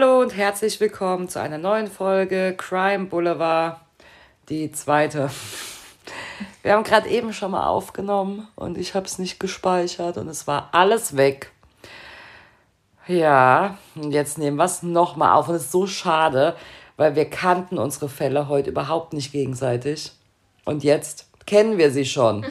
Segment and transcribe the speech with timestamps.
[0.00, 3.80] Hallo und herzlich willkommen zu einer neuen Folge Crime Boulevard,
[4.48, 5.28] die zweite.
[6.62, 10.46] Wir haben gerade eben schon mal aufgenommen und ich habe es nicht gespeichert und es
[10.46, 11.52] war alles weg.
[13.08, 16.56] Ja, und jetzt nehmen wir es nochmal auf und es ist so schade,
[16.96, 20.12] weil wir kannten unsere Fälle heute überhaupt nicht gegenseitig.
[20.64, 22.46] Und jetzt kennen wir sie schon.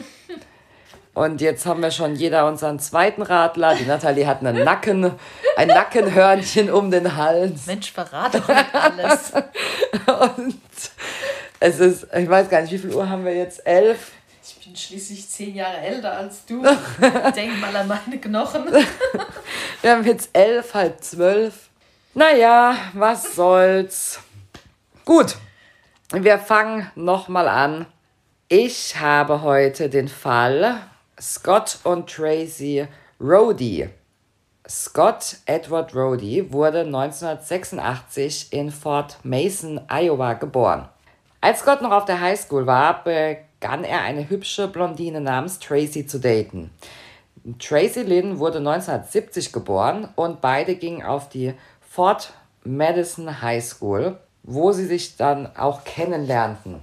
[1.12, 3.74] Und jetzt haben wir schon jeder unseren zweiten Radler.
[3.74, 5.12] Die Nathalie hat einen Nacken,
[5.56, 7.66] ein Nackenhörnchen um den Hals.
[7.66, 9.32] Mensch, verrate doch nicht alles.
[10.36, 10.60] Und
[11.58, 13.66] es ist, ich weiß gar nicht, wie viel Uhr haben wir jetzt?
[13.66, 14.12] Elf?
[14.42, 16.62] Ich bin schließlich zehn Jahre älter als du.
[17.34, 18.66] Denk mal an meine Knochen.
[19.82, 21.68] wir haben jetzt elf, halb zwölf.
[22.14, 24.20] Naja, was soll's.
[25.04, 25.36] Gut,
[26.12, 27.86] wir fangen nochmal an.
[28.48, 30.80] Ich habe heute den Fall
[31.20, 32.86] Scott und Tracy
[33.20, 33.90] Rhodey.
[34.66, 40.88] Scott Edward Rhodey wurde 1986 in Fort Mason, Iowa geboren.
[41.42, 46.20] Als Scott noch auf der Highschool war, begann er eine hübsche Blondine namens Tracy zu
[46.20, 46.70] daten.
[47.58, 51.52] Tracy Lynn wurde 1970 geboren und beide gingen auf die
[51.86, 52.32] Fort
[52.64, 56.80] Madison High School, wo sie sich dann auch kennenlernten.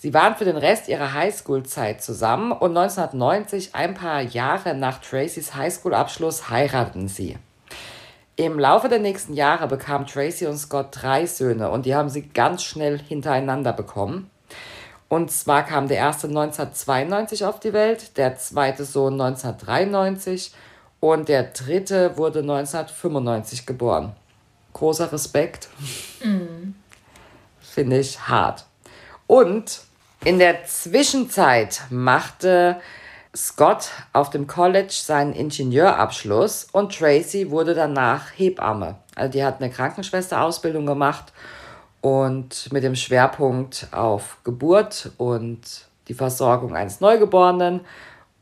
[0.00, 5.54] Sie waren für den Rest ihrer Highschool-Zeit zusammen und 1990, ein paar Jahre nach Tracys
[5.54, 7.36] Highschool-Abschluss, heirateten sie.
[8.36, 12.22] Im Laufe der nächsten Jahre bekamen Tracy und Scott drei Söhne und die haben sie
[12.22, 14.30] ganz schnell hintereinander bekommen.
[15.10, 20.54] Und zwar kam der erste 1992 auf die Welt, der zweite Sohn 1993
[21.00, 24.16] und der dritte wurde 1995 geboren.
[24.72, 25.68] Großer Respekt.
[26.24, 26.72] Mm.
[27.60, 28.64] Finde ich hart.
[29.26, 29.89] Und
[30.24, 32.80] in der Zwischenzeit machte
[33.34, 38.96] Scott auf dem College seinen Ingenieurabschluss und Tracy wurde danach Hebamme.
[39.14, 41.32] Also die hat eine Krankenschwesterausbildung gemacht
[42.00, 45.60] und mit dem Schwerpunkt auf Geburt und
[46.08, 47.80] die Versorgung eines Neugeborenen.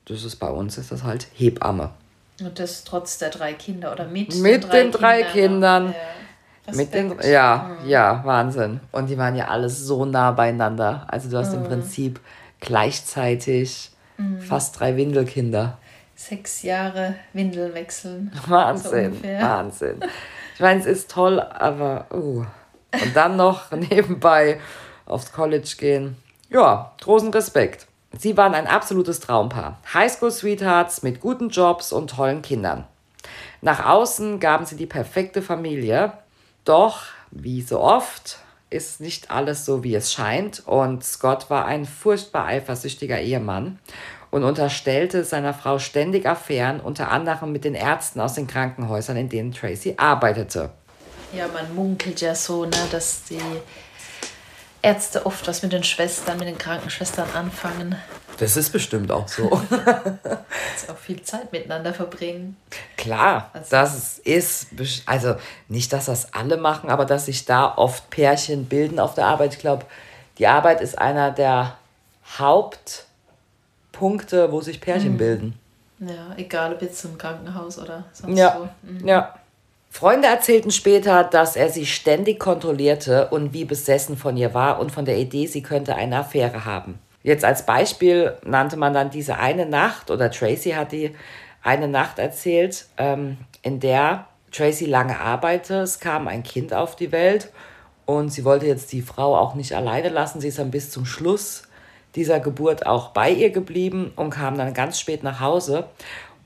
[0.06, 1.90] Das ist bei uns ist das halt Hebamme.
[2.40, 5.32] Und das trotz der drei Kinder oder mit, mit den drei, den drei Kindern.
[5.32, 5.86] Kindern.
[5.88, 6.17] Ja.
[6.74, 7.88] Mit den, ja, mhm.
[7.88, 8.80] ja, Wahnsinn.
[8.92, 11.06] Und die waren ja alles so nah beieinander.
[11.08, 11.62] Also du hast mhm.
[11.62, 12.20] im Prinzip
[12.60, 14.40] gleichzeitig mhm.
[14.40, 15.78] fast drei Windelkinder.
[16.14, 18.32] Sechs Jahre Windeln wechseln.
[18.46, 20.00] Wahnsinn, so Wahnsinn.
[20.54, 22.44] Ich meine, es ist toll, aber uh.
[22.92, 24.58] und dann noch nebenbei
[25.06, 26.16] aufs College gehen.
[26.50, 27.86] Ja, großen Respekt.
[28.18, 29.78] Sie waren ein absolutes Traumpaar.
[29.92, 32.84] Highschool-Sweethearts mit guten Jobs und tollen Kindern.
[33.60, 36.12] Nach außen gaben sie die perfekte Familie,
[36.68, 38.38] doch, wie so oft,
[38.70, 40.62] ist nicht alles so, wie es scheint.
[40.66, 43.78] Und Scott war ein furchtbar eifersüchtiger Ehemann
[44.30, 49.28] und unterstellte seiner Frau ständig Affären, unter anderem mit den Ärzten aus den Krankenhäusern, in
[49.28, 50.70] denen Tracy arbeitete.
[51.32, 53.40] Ja, man munkelt ja so, ne, dass die
[54.82, 57.96] Ärzte oft was mit den Schwestern, mit den Krankenschwestern anfangen.
[58.38, 59.50] Das ist bestimmt auch so.
[59.50, 62.56] auch viel Zeit miteinander verbringen.
[62.96, 63.66] Klar, also.
[63.70, 64.68] das ist,
[65.06, 65.34] also
[65.66, 69.54] nicht, dass das alle machen, aber dass sich da oft Pärchen bilden auf der Arbeit.
[69.54, 69.86] Ich glaube,
[70.38, 71.76] die Arbeit ist einer der
[72.38, 75.18] Hauptpunkte, wo sich Pärchen mhm.
[75.18, 75.58] bilden.
[75.98, 78.60] Ja, egal ob jetzt im Krankenhaus oder sonst ja.
[78.60, 78.68] wo.
[78.88, 79.08] Mhm.
[79.08, 79.34] Ja.
[79.90, 84.92] Freunde erzählten später, dass er sie ständig kontrollierte und wie besessen von ihr war und
[84.92, 86.98] von der Idee, sie könnte eine Affäre haben.
[87.22, 91.14] Jetzt als Beispiel nannte man dann diese eine Nacht, oder Tracy hat die
[91.62, 95.80] eine Nacht erzählt, ähm, in der Tracy lange arbeitete.
[95.80, 97.50] Es kam ein Kind auf die Welt
[98.06, 100.40] und sie wollte jetzt die Frau auch nicht alleine lassen.
[100.40, 101.64] Sie ist dann bis zum Schluss
[102.14, 105.88] dieser Geburt auch bei ihr geblieben und kam dann ganz spät nach Hause.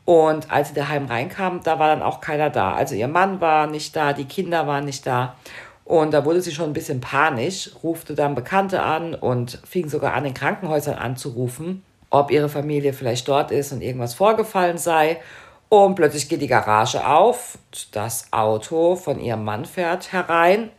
[0.05, 2.75] Und als sie daheim reinkam, da war dann auch keiner da.
[2.75, 5.37] Also ihr Mann war nicht da, die Kinder waren nicht da.
[5.85, 10.15] Und da wurde sie schon ein bisschen panisch, rufte dann Bekannte an und fing sogar
[10.15, 15.21] an, in Krankenhäusern anzurufen, ob ihre Familie vielleicht dort ist und irgendwas vorgefallen sei.
[15.69, 17.59] Und plötzlich geht die Garage auf,
[17.93, 20.71] das Auto von ihrem Mann fährt herein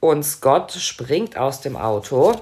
[0.00, 2.34] und Scott springt aus dem Auto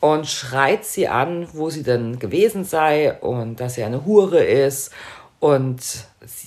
[0.00, 4.92] und schreit sie an, wo sie denn gewesen sei und dass sie eine Hure ist
[5.46, 5.80] und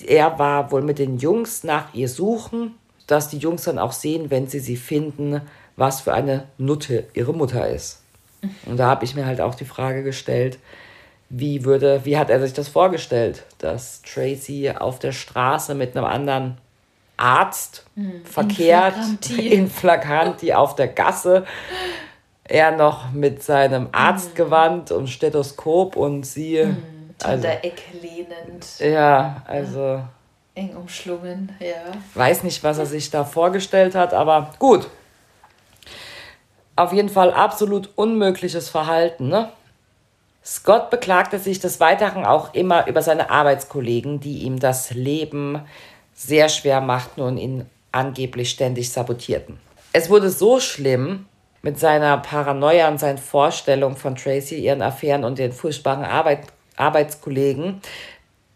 [0.06, 2.74] er war wohl mit den Jungs nach ihr suchen,
[3.06, 5.40] dass die Jungs dann auch sehen, wenn sie sie finden,
[5.76, 8.02] was für eine Nutte ihre Mutter ist.
[8.66, 10.58] Und da habe ich mir halt auch die Frage gestellt,
[11.30, 16.04] wie würde, wie hat er sich das vorgestellt, dass Tracy auf der Straße mit einem
[16.04, 16.58] anderen
[17.16, 18.22] Arzt mhm.
[18.24, 18.96] verkehrt,
[19.38, 21.46] in Flagranti auf der Gasse,
[22.44, 24.96] er noch mit seinem Arztgewand mhm.
[24.96, 28.78] und Stethoskop und sie mhm an also, der Ecke lehnend.
[28.78, 30.02] Ja, also
[30.54, 31.92] Eng umschlungen, ja.
[32.14, 34.88] Weiß nicht, was er sich da vorgestellt hat, aber gut.
[36.76, 39.50] Auf jeden Fall absolut unmögliches Verhalten, ne?
[40.44, 45.60] Scott beklagte sich des Weiteren auch immer über seine Arbeitskollegen, die ihm das Leben
[46.14, 49.58] sehr schwer machten und ihn angeblich ständig sabotierten.
[49.92, 51.26] Es wurde so schlimm
[51.62, 56.46] mit seiner Paranoia und seinen Vorstellungen von Tracy, ihren Affären und den furchtbaren Arbeit,
[56.76, 57.80] Arbeitskollegen,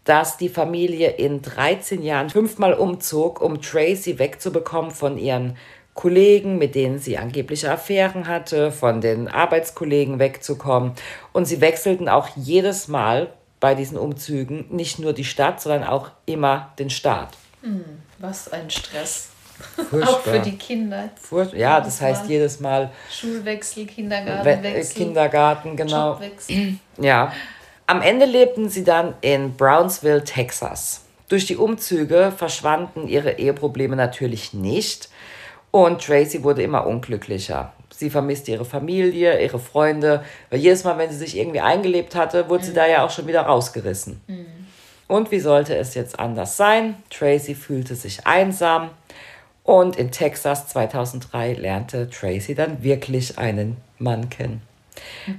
[0.03, 5.57] dass die Familie in 13 Jahren fünfmal umzog, um Tracy wegzubekommen von ihren
[5.95, 10.91] Kollegen, mit denen sie angebliche Affären hatte, von den Arbeitskollegen wegzukommen.
[11.31, 16.11] Und sie wechselten auch jedes Mal bei diesen Umzügen nicht nur die Stadt, sondern auch
[16.25, 17.29] immer den Staat.
[17.61, 17.83] Hm,
[18.19, 19.29] was ein Stress.
[19.89, 20.09] Furchtbar.
[20.09, 21.09] Auch für die Kinder.
[21.15, 22.91] Furcht ja, das heißt Mal jedes Mal.
[23.09, 24.95] Schulwechsel, Kindergartenwechsel.
[24.95, 26.11] Kindergarten, genau.
[26.11, 26.75] Jobwechsel.
[26.99, 27.31] Ja.
[27.87, 31.01] Am Ende lebten sie dann in Brownsville, Texas.
[31.29, 35.09] Durch die Umzüge verschwanden ihre Eheprobleme natürlich nicht.
[35.71, 37.73] Und Tracy wurde immer unglücklicher.
[37.89, 42.49] Sie vermisste ihre Familie, ihre Freunde, weil jedes Mal, wenn sie sich irgendwie eingelebt hatte,
[42.49, 42.67] wurde mhm.
[42.67, 44.21] sie da ja auch schon wieder rausgerissen.
[44.27, 44.45] Mhm.
[45.07, 46.95] Und wie sollte es jetzt anders sein?
[47.09, 48.89] Tracy fühlte sich einsam
[49.63, 54.61] und in Texas 2003 lernte Tracy dann wirklich einen Mann kennen.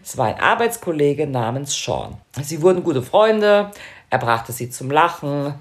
[0.02, 2.16] Es war ein Arbeitskollege namens Sean.
[2.42, 3.70] Sie wurden gute Freunde,
[4.10, 5.54] er brachte sie zum Lachen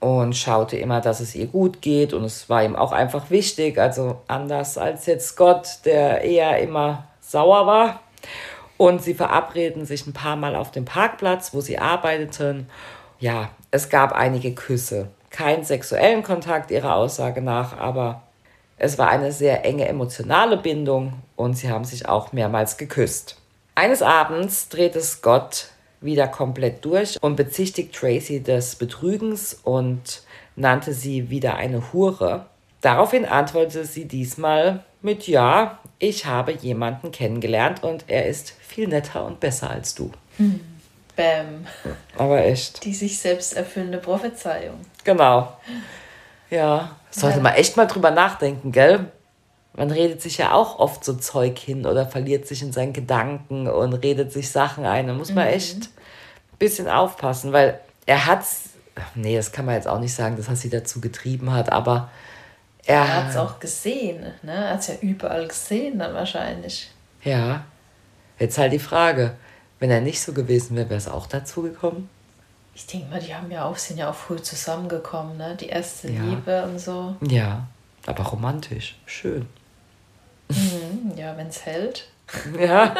[0.00, 2.12] und schaute immer, dass es ihr gut geht.
[2.12, 7.04] Und es war ihm auch einfach wichtig, also anders als jetzt Scott, der eher immer
[7.20, 8.00] sauer war.
[8.76, 12.68] Und sie verabreden sich ein paar Mal auf dem Parkplatz, wo sie arbeiteten.
[13.20, 15.08] Ja, es gab einige Küsse.
[15.30, 18.22] Keinen sexuellen Kontakt ihrer Aussage nach, aber
[18.82, 23.36] es war eine sehr enge emotionale Bindung und sie haben sich auch mehrmals geküsst.
[23.76, 25.68] Eines Abends drehte Scott
[26.00, 30.24] wieder komplett durch und bezichtigt Tracy des Betrügens und
[30.56, 32.46] nannte sie wieder eine Hure.
[32.80, 39.24] Daraufhin antwortete sie diesmal mit Ja, ich habe jemanden kennengelernt und er ist viel netter
[39.24, 40.10] und besser als du.
[40.38, 40.58] Hm.
[41.14, 41.68] Bäm.
[42.18, 42.84] Aber echt.
[42.84, 44.80] Die sich selbst erfüllende Prophezeiung.
[45.04, 45.56] Genau.
[46.50, 47.42] Ja, sollte ja.
[47.42, 49.10] man echt mal drüber nachdenken, gell?
[49.74, 53.68] Man redet sich ja auch oft so Zeug hin oder verliert sich in seinen Gedanken
[53.68, 55.06] und redet sich Sachen ein.
[55.06, 55.54] Da muss man mhm.
[55.54, 58.44] echt ein bisschen aufpassen, weil er hat
[59.14, 62.10] nee, das kann man jetzt auch nicht sagen, dass er sie dazu getrieben hat, aber
[62.84, 64.52] er, er hat es auch gesehen, ne?
[64.52, 66.90] Er hat es ja überall gesehen dann wahrscheinlich.
[67.22, 67.64] Ja.
[68.38, 69.36] Jetzt halt die Frage,
[69.78, 72.08] wenn er nicht so gewesen wäre, wäre es auch dazu gekommen?
[72.74, 75.56] Ich denke mal, die haben ja auch, sind ja auch früh zusammengekommen, ne?
[75.60, 76.22] Die erste ja.
[76.22, 77.16] Liebe und so.
[77.20, 77.66] Ja,
[78.06, 78.96] aber romantisch.
[79.06, 79.46] Schön.
[80.48, 82.08] Mhm, ja, wenn es hält.
[82.58, 82.94] Ja.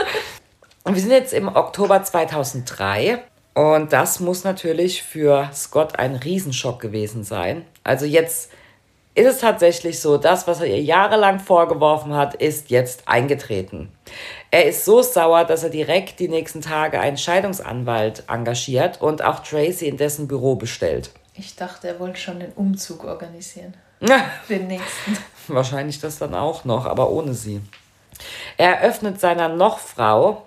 [0.85, 3.23] Und wir sind jetzt im Oktober 2003
[3.55, 7.65] und das muss natürlich für Scott ein Riesenschock gewesen sein.
[7.85, 8.51] Also jetzt
[9.15, 13.93] ist es tatsächlich so, das, was er ihr jahrelang vorgeworfen hat, ist jetzt eingetreten.
[14.51, 19.41] Er ist so sauer, dass er direkt die nächsten Tage einen Scheidungsanwalt engagiert und auch
[19.41, 21.11] Tracy in dessen Büro bestellt.
[21.35, 23.75] Ich dachte, er wollte schon den Umzug organisieren.
[24.49, 25.17] Den nächsten.
[25.49, 27.61] Wahrscheinlich das dann auch noch, aber ohne sie.
[28.57, 30.43] Er eröffnet seiner Nochfrau,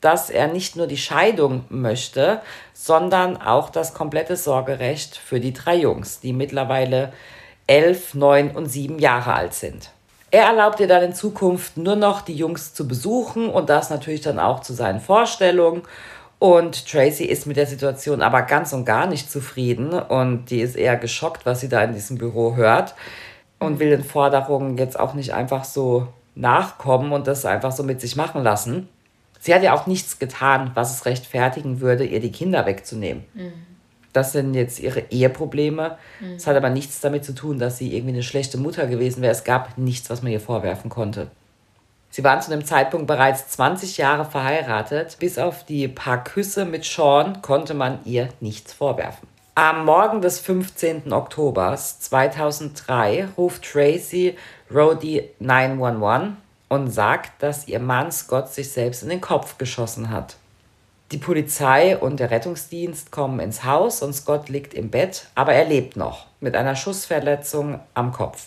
[0.00, 2.40] dass er nicht nur die Scheidung möchte,
[2.72, 7.12] sondern auch das komplette Sorgerecht für die drei Jungs, die mittlerweile
[7.70, 9.90] elf, neun und sieben Jahre alt sind.
[10.32, 14.20] Er erlaubt ihr dann in Zukunft nur noch die Jungs zu besuchen und das natürlich
[14.20, 15.82] dann auch zu seinen Vorstellungen
[16.40, 20.74] und Tracy ist mit der Situation aber ganz und gar nicht zufrieden und die ist
[20.74, 22.94] eher geschockt, was sie da in diesem Büro hört
[23.60, 28.00] und will den Forderungen jetzt auch nicht einfach so nachkommen und das einfach so mit
[28.00, 28.88] sich machen lassen.
[29.38, 33.24] Sie hat ja auch nichts getan, was es rechtfertigen würde, ihr die Kinder wegzunehmen.
[33.34, 33.69] Mhm.
[34.12, 35.98] Das sind jetzt ihre Eheprobleme.
[36.36, 36.50] Es mhm.
[36.50, 39.32] hat aber nichts damit zu tun, dass sie irgendwie eine schlechte Mutter gewesen wäre.
[39.32, 41.28] Es gab nichts, was man ihr vorwerfen konnte.
[42.12, 45.16] Sie waren zu dem Zeitpunkt bereits 20 Jahre verheiratet.
[45.20, 49.28] Bis auf die paar Küsse mit Sean konnte man ihr nichts vorwerfen.
[49.54, 51.12] Am Morgen des 15.
[51.12, 54.36] Oktobers 2003 ruft Tracy
[54.72, 56.32] Rhodey 911
[56.68, 60.36] und sagt, dass ihr Mann Scott sich selbst in den Kopf geschossen hat.
[61.12, 65.64] Die Polizei und der Rettungsdienst kommen ins Haus und Scott liegt im Bett, aber er
[65.64, 68.46] lebt noch mit einer Schussverletzung am Kopf.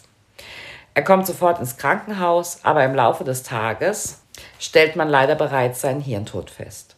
[0.94, 4.22] Er kommt sofort ins Krankenhaus, aber im Laufe des Tages
[4.60, 6.96] stellt man leider bereits seinen Hirntod fest.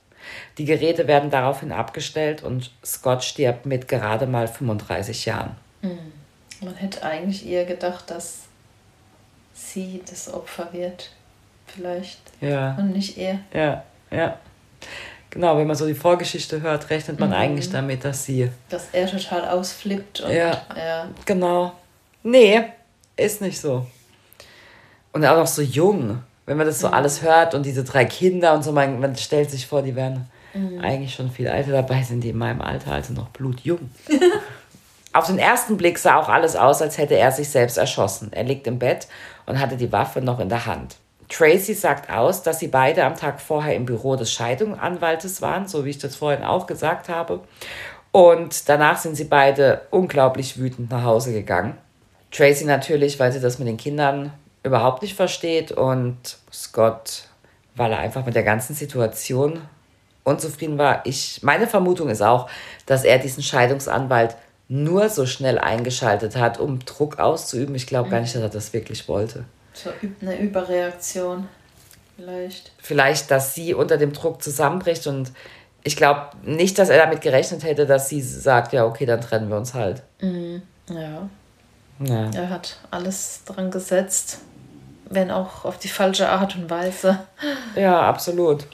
[0.57, 5.55] Die Geräte werden daraufhin abgestellt und Scott stirbt mit gerade mal 35 Jahren.
[5.81, 6.12] Hm.
[6.62, 8.43] Man hätte eigentlich eher gedacht, dass
[9.53, 11.12] sie das Opfer wird.
[11.67, 12.19] Vielleicht.
[12.39, 12.75] Ja.
[12.75, 13.39] Und nicht er.
[13.53, 14.38] Ja, ja.
[15.29, 17.36] Genau, wenn man so die Vorgeschichte hört, rechnet man mhm.
[17.36, 18.50] eigentlich damit, dass sie.
[18.70, 20.22] Dass er total ausflippt.
[20.22, 21.08] Und, ja, ja.
[21.25, 21.74] Genau.
[22.24, 22.63] Nee,
[23.17, 23.86] ist nicht so.
[25.12, 26.22] Und auch noch so jung.
[26.46, 26.94] Wenn man das so mhm.
[26.94, 30.29] alles hört und diese drei Kinder und so, man, man stellt sich vor, die werden
[30.53, 30.79] mhm.
[30.79, 31.72] eigentlich schon viel älter.
[31.72, 33.89] Dabei sind die in meinem Alter also noch blutjung.
[35.13, 38.34] Auf den ersten Blick sah auch alles aus, als hätte er sich selbst erschossen.
[38.34, 39.08] Er liegt im Bett
[39.46, 40.98] und hatte die Waffe noch in der Hand.
[41.29, 45.86] Tracy sagt aus, dass sie beide am Tag vorher im Büro des Scheidungsanwaltes waren, so
[45.86, 47.41] wie ich das vorhin auch gesagt habe.
[48.12, 51.77] Und danach sind sie beide unglaublich wütend nach Hause gegangen.
[52.32, 54.32] Tracy natürlich, weil sie das mit den Kindern
[54.63, 57.24] überhaupt nicht versteht und Scott,
[57.75, 59.62] weil er einfach mit der ganzen Situation
[60.24, 61.05] unzufrieden war.
[61.05, 62.50] Ich, meine Vermutung ist auch,
[62.86, 64.36] dass er diesen Scheidungsanwalt
[64.67, 67.75] nur so schnell eingeschaltet hat, um Druck auszuüben.
[67.75, 69.46] Ich glaube gar nicht, dass er das wirklich wollte.
[69.75, 69.91] So
[70.22, 71.48] eine Überreaktion
[72.15, 72.72] vielleicht.
[72.77, 75.32] Vielleicht, dass sie unter dem Druck zusammenbricht und
[75.84, 79.50] ich glaube nicht, dass er damit gerechnet hätte, dass sie sagt, ja, okay, dann trennen
[79.50, 80.01] wir uns halt.
[80.20, 80.63] Mhm.
[80.89, 81.29] Ja.
[82.00, 82.32] ja.
[82.34, 84.39] Er hat alles dran gesetzt,
[85.10, 87.20] wenn auch auf die falsche Art und Weise.
[87.75, 88.65] Ja, absolut.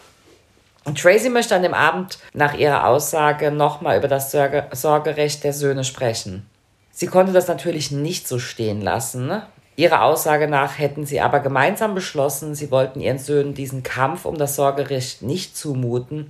[0.84, 5.84] Und Tracy möchte an dem Abend nach ihrer Aussage nochmal über das Sorgerecht der Söhne
[5.84, 6.50] sprechen.
[6.92, 9.28] Sie konnte das natürlich nicht so stehen lassen.
[9.28, 9.46] Ne?
[9.76, 14.38] Ihrer Aussage nach hätten sie aber gemeinsam beschlossen, sie wollten ihren Söhnen diesen Kampf um
[14.38, 16.30] das Sorgerecht nicht zumuten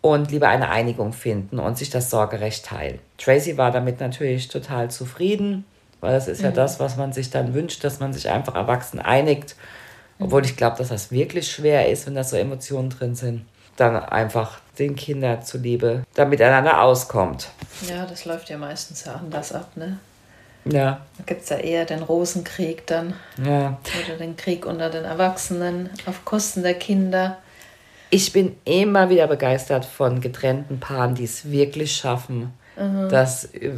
[0.00, 2.98] und lieber eine Einigung finden und sich das Sorgerecht teilen.
[3.18, 5.64] Tracy war damit natürlich total zufrieden,
[6.00, 6.46] weil das ist mhm.
[6.46, 9.56] ja das, was man sich dann wünscht, dass man sich einfach erwachsen einigt.
[10.20, 13.44] Obwohl ich glaube, dass das wirklich schwer ist, wenn da so Emotionen drin sind
[13.76, 17.48] dann einfach den Kindern zuliebe da miteinander auskommt.
[17.88, 19.98] Ja, das läuft ja meistens ja anders ab, ne?
[20.64, 21.00] Ja.
[21.18, 23.14] Da gibt es ja eher den Rosenkrieg dann.
[23.44, 23.78] Ja.
[24.06, 27.38] Oder den Krieg unter den Erwachsenen auf Kosten der Kinder.
[28.10, 33.08] Ich bin immer wieder begeistert von getrennten Paaren, die es wirklich schaffen, mhm.
[33.10, 33.72] das äh,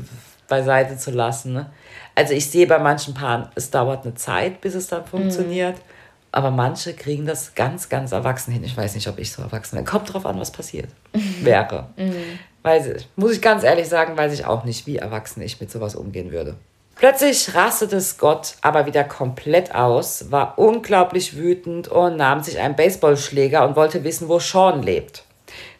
[0.48, 1.54] beiseite zu lassen.
[1.54, 1.70] Ne?
[2.14, 5.06] Also ich sehe bei manchen Paaren, es dauert eine Zeit, bis es dann mhm.
[5.06, 5.76] funktioniert.
[5.76, 5.82] Mhm.
[6.32, 8.62] Aber manche kriegen das ganz, ganz erwachsen hin.
[8.62, 9.86] Ich weiß nicht, ob ich so erwachsen bin.
[9.86, 10.90] Kommt drauf an, was passiert
[11.40, 11.88] wäre.
[11.96, 12.38] Mhm.
[12.62, 15.70] Weiß ich, muss ich ganz ehrlich sagen, weiß ich auch nicht, wie erwachsen ich mit
[15.70, 16.56] sowas umgehen würde.
[16.98, 23.68] Plötzlich rastete Scott aber wieder komplett aus, war unglaublich wütend und nahm sich einen Baseballschläger
[23.68, 25.24] und wollte wissen, wo Sean lebt.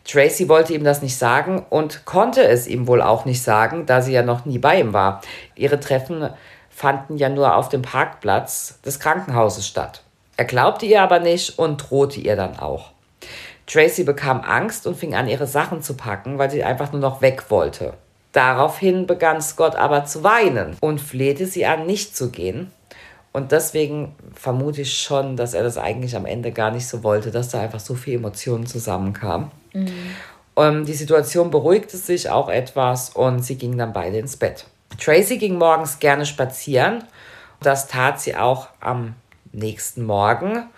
[0.05, 4.03] Tracy wollte ihm das nicht sagen und konnte es ihm wohl auch nicht sagen, da
[4.03, 5.23] sie ja noch nie bei ihm war.
[5.55, 6.29] Ihre Treffen
[6.69, 10.03] fanden ja nur auf dem Parkplatz des Krankenhauses statt.
[10.37, 12.91] Er glaubte ihr aber nicht und drohte ihr dann auch.
[13.67, 17.23] Tracy bekam Angst und fing an, ihre Sachen zu packen, weil sie einfach nur noch
[17.23, 17.95] weg wollte.
[18.37, 22.71] Daraufhin begann Scott aber zu weinen und flehte sie an, nicht zu gehen.
[23.33, 27.31] Und deswegen vermute ich schon, dass er das eigentlich am Ende gar nicht so wollte,
[27.31, 29.51] dass da einfach so viele Emotionen zusammenkamen.
[29.73, 29.89] Mhm.
[30.55, 34.67] Um, die Situation beruhigte sich auch etwas und sie gingen dann beide ins Bett.
[35.01, 37.05] Tracy ging morgens gerne spazieren.
[37.63, 39.15] Das tat sie auch am
[39.53, 40.69] nächsten Morgen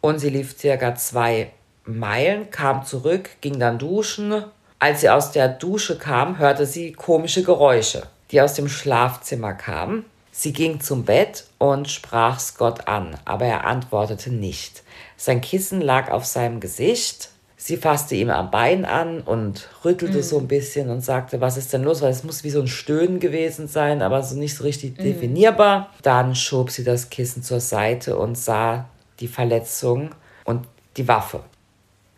[0.00, 1.50] und sie lief circa zwei
[1.84, 4.44] Meilen, kam zurück, ging dann duschen.
[4.80, 10.04] Als sie aus der Dusche kam, hörte sie komische Geräusche, die aus dem Schlafzimmer kamen.
[10.30, 14.84] Sie ging zum Bett und sprach Scott an, aber er antwortete nicht.
[15.16, 17.30] Sein Kissen lag auf seinem Gesicht.
[17.56, 20.22] Sie fasste ihm am Bein an und rüttelte mhm.
[20.22, 22.02] so ein bisschen und sagte, was ist denn los?
[22.02, 25.02] Weil es muss wie so ein Stöhnen gewesen sein, aber so nicht so richtig mhm.
[25.02, 25.90] definierbar.
[26.02, 30.10] Dann schob sie das Kissen zur Seite und sah die Verletzung
[30.44, 31.40] und die Waffe.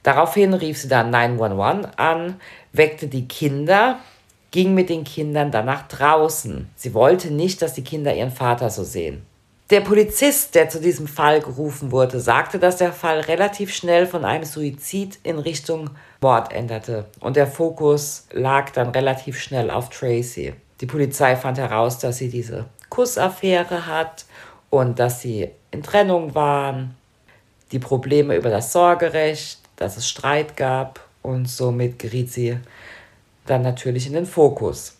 [0.02, 2.40] Daraufhin rief sie dann 911 an,
[2.72, 3.98] weckte die Kinder,
[4.50, 6.68] ging mit den Kindern dann nach draußen.
[6.76, 9.26] Sie wollte nicht, dass die Kinder ihren Vater so sehen.
[9.70, 14.24] Der Polizist, der zu diesem Fall gerufen wurde, sagte, dass der Fall relativ schnell von
[14.24, 15.90] einem Suizid in Richtung
[16.20, 20.54] Mord änderte und der Fokus lag dann relativ schnell auf Tracy.
[20.80, 24.24] Die Polizei fand heraus, dass sie diese Kussaffäre hat
[24.70, 26.96] und dass sie in Trennung waren,
[27.70, 32.58] die Probleme über das Sorgerecht, dass es Streit gab und somit geriet sie
[33.46, 34.96] dann natürlich in den Fokus.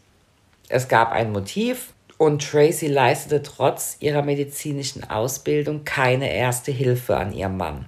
[0.69, 7.33] Es gab ein Motiv, und Tracy leistete trotz ihrer medizinischen Ausbildung keine erste Hilfe an
[7.33, 7.87] ihrem Mann.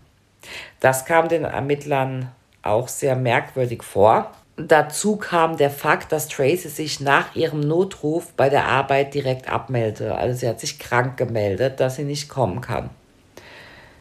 [0.81, 2.33] Das kam den Ermittlern
[2.63, 4.33] auch sehr merkwürdig vor.
[4.57, 10.17] Dazu kam der Fakt, dass Tracy sich nach ihrem Notruf bei der Arbeit direkt abmeldete.
[10.17, 12.89] Also sie hat sich krank gemeldet, dass sie nicht kommen kann.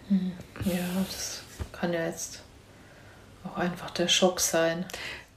[0.08, 0.32] Hm.
[0.64, 1.42] Ja, das
[1.74, 2.41] kann ja jetzt
[3.52, 4.86] auch einfach der Schock sein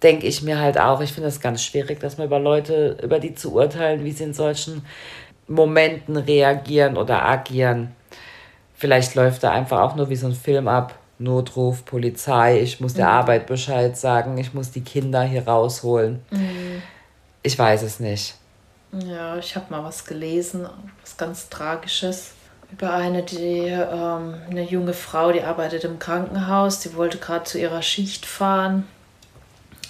[0.04, 3.18] denke ich mir halt auch, ich finde es ganz schwierig, dass man über Leute, über
[3.18, 4.84] die zu urteilen, wie sie in solchen
[5.48, 7.96] Momenten reagieren oder agieren.
[8.74, 12.94] Vielleicht läuft da einfach auch nur wie so ein Film ab Notruf, Polizei, ich muss
[12.94, 13.12] der mhm.
[13.12, 16.20] Arbeit Bescheid sagen, ich muss die Kinder hier rausholen.
[16.30, 16.82] Mhm.
[17.42, 18.34] Ich weiß es nicht.
[18.92, 20.68] Ja, ich habe mal was gelesen,
[21.00, 22.33] was ganz Tragisches
[22.76, 27.58] über eine, die ähm, eine junge Frau, die arbeitet im Krankenhaus, die wollte gerade zu
[27.58, 28.86] ihrer Schicht fahren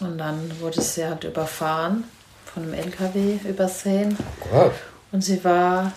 [0.01, 2.05] und dann wurde sie halt überfahren
[2.53, 4.19] von einem LKW übersehen.
[4.53, 4.71] Oh
[5.13, 5.93] und sie war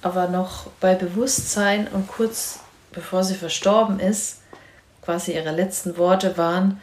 [0.00, 2.60] aber noch bei Bewusstsein und kurz
[2.92, 4.38] bevor sie verstorben ist,
[5.02, 6.80] quasi ihre letzten Worte waren,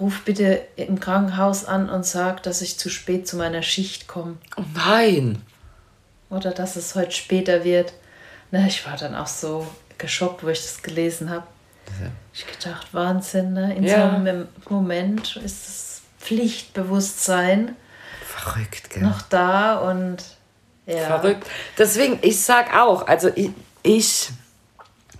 [0.00, 4.36] ruf bitte im Krankenhaus an und sag, dass ich zu spät zu meiner Schicht komme.
[4.56, 5.42] Oh nein!
[6.30, 7.94] Oder dass es heute später wird.
[8.54, 9.66] Na, ich war dann auch so
[9.98, 11.44] geschockt, wo ich das gelesen habe.
[12.00, 12.06] Ja.
[12.32, 13.74] Ich gedacht, Wahnsinn, ne?
[13.74, 14.10] In ja.
[14.10, 17.74] so einem Moment ist das Pflichtbewusstsein
[18.24, 19.02] Verrückt, gell?
[19.02, 20.18] noch da und
[20.86, 21.18] ja.
[21.18, 21.48] Verrückt.
[21.76, 23.50] Deswegen, ich sag auch, also ich,
[23.82, 24.30] ich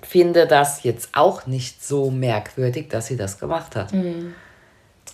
[0.03, 3.93] finde das jetzt auch nicht so merkwürdig, dass sie das gemacht hat.
[3.93, 4.37] Mhm.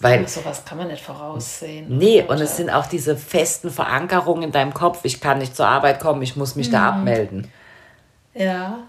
[0.01, 1.97] Weil, sowas kann man nicht voraussehen.
[1.97, 5.01] Nee, und es sind auch diese festen Verankerungen in deinem Kopf.
[5.05, 6.73] Ich kann nicht zur Arbeit kommen, ich muss mich mhm.
[6.73, 7.51] da abmelden.
[8.35, 8.85] Ja.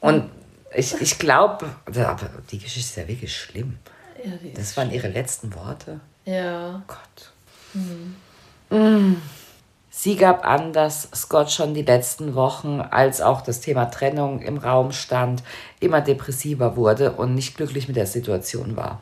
[0.00, 0.30] Und
[0.74, 3.78] ich, ich glaube, aber die Geschichte ist ja wirklich schlimm.
[4.24, 6.00] Ja, das waren ihre letzten Worte.
[6.24, 6.82] Ja.
[6.86, 7.32] Gott.
[7.74, 8.16] Mhm.
[8.70, 9.22] Mhm.
[9.90, 14.56] Sie gab an, dass Scott schon die letzten Wochen, als auch das Thema Trennung im
[14.56, 15.42] Raum stand,
[15.80, 19.00] immer depressiver wurde und nicht glücklich mit der Situation war.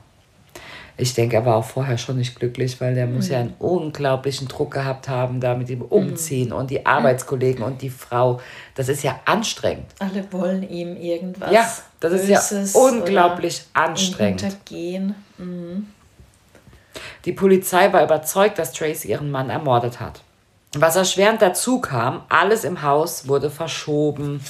[1.01, 3.17] Ich denke, er war auch vorher schon nicht glücklich, weil der mhm.
[3.17, 6.57] muss ja einen unglaublichen Druck gehabt haben, da mit ihm umziehen mhm.
[6.57, 8.41] und die Arbeitskollegen und die Frau.
[8.75, 9.87] Das ist ja anstrengend.
[9.99, 11.53] Alle wollen ihm irgendwas.
[11.53, 14.43] Ja, das Böses ist ja unglaublich anstrengend.
[14.43, 15.15] Hintergehen.
[15.39, 15.89] Mhm.
[17.25, 20.21] Die Polizei war überzeugt, dass Tracy ihren Mann ermordet hat.
[20.75, 24.41] Was erschwerend dazu kam, alles im Haus wurde verschoben,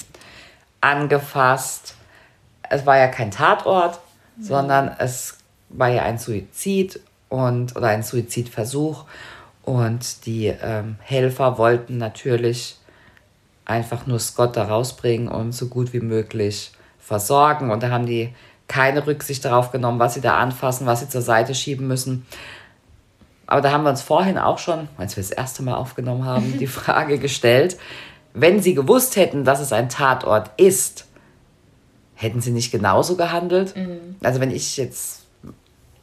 [0.81, 1.95] angefasst.
[2.69, 4.01] Es war ja kein Tatort,
[4.37, 4.43] mhm.
[4.43, 5.37] sondern es
[5.71, 9.05] war ja ein Suizid und oder ein Suizidversuch.
[9.63, 12.77] Und die ähm, Helfer wollten natürlich
[13.65, 17.71] einfach nur Scott da rausbringen und so gut wie möglich versorgen.
[17.71, 18.35] Und da haben die
[18.67, 22.27] keine Rücksicht darauf genommen, was sie da anfassen, was sie zur Seite schieben müssen.
[23.47, 26.57] Aber da haben wir uns vorhin auch schon, als wir das erste Mal aufgenommen haben,
[26.59, 27.77] die Frage gestellt,
[28.33, 31.07] wenn sie gewusst hätten, dass es ein Tatort ist,
[32.15, 33.75] hätten sie nicht genauso gehandelt?
[33.77, 34.17] Mhm.
[34.23, 35.20] Also wenn ich jetzt,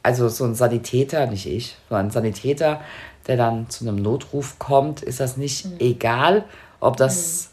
[0.08, 2.80] also so ein Sanitäter, nicht ich, sondern ein Sanitäter,
[3.26, 5.76] der dann zu einem Notruf kommt, ist das nicht mhm.
[5.80, 6.44] egal,
[6.80, 7.50] ob das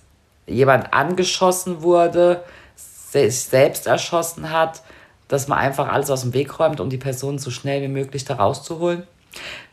[0.47, 0.55] mhm.
[0.55, 2.43] jemand angeschossen wurde,
[2.75, 4.83] sich selbst erschossen hat,
[5.27, 8.23] dass man einfach alles aus dem Weg räumt, um die Person so schnell wie möglich
[8.23, 9.03] da rauszuholen?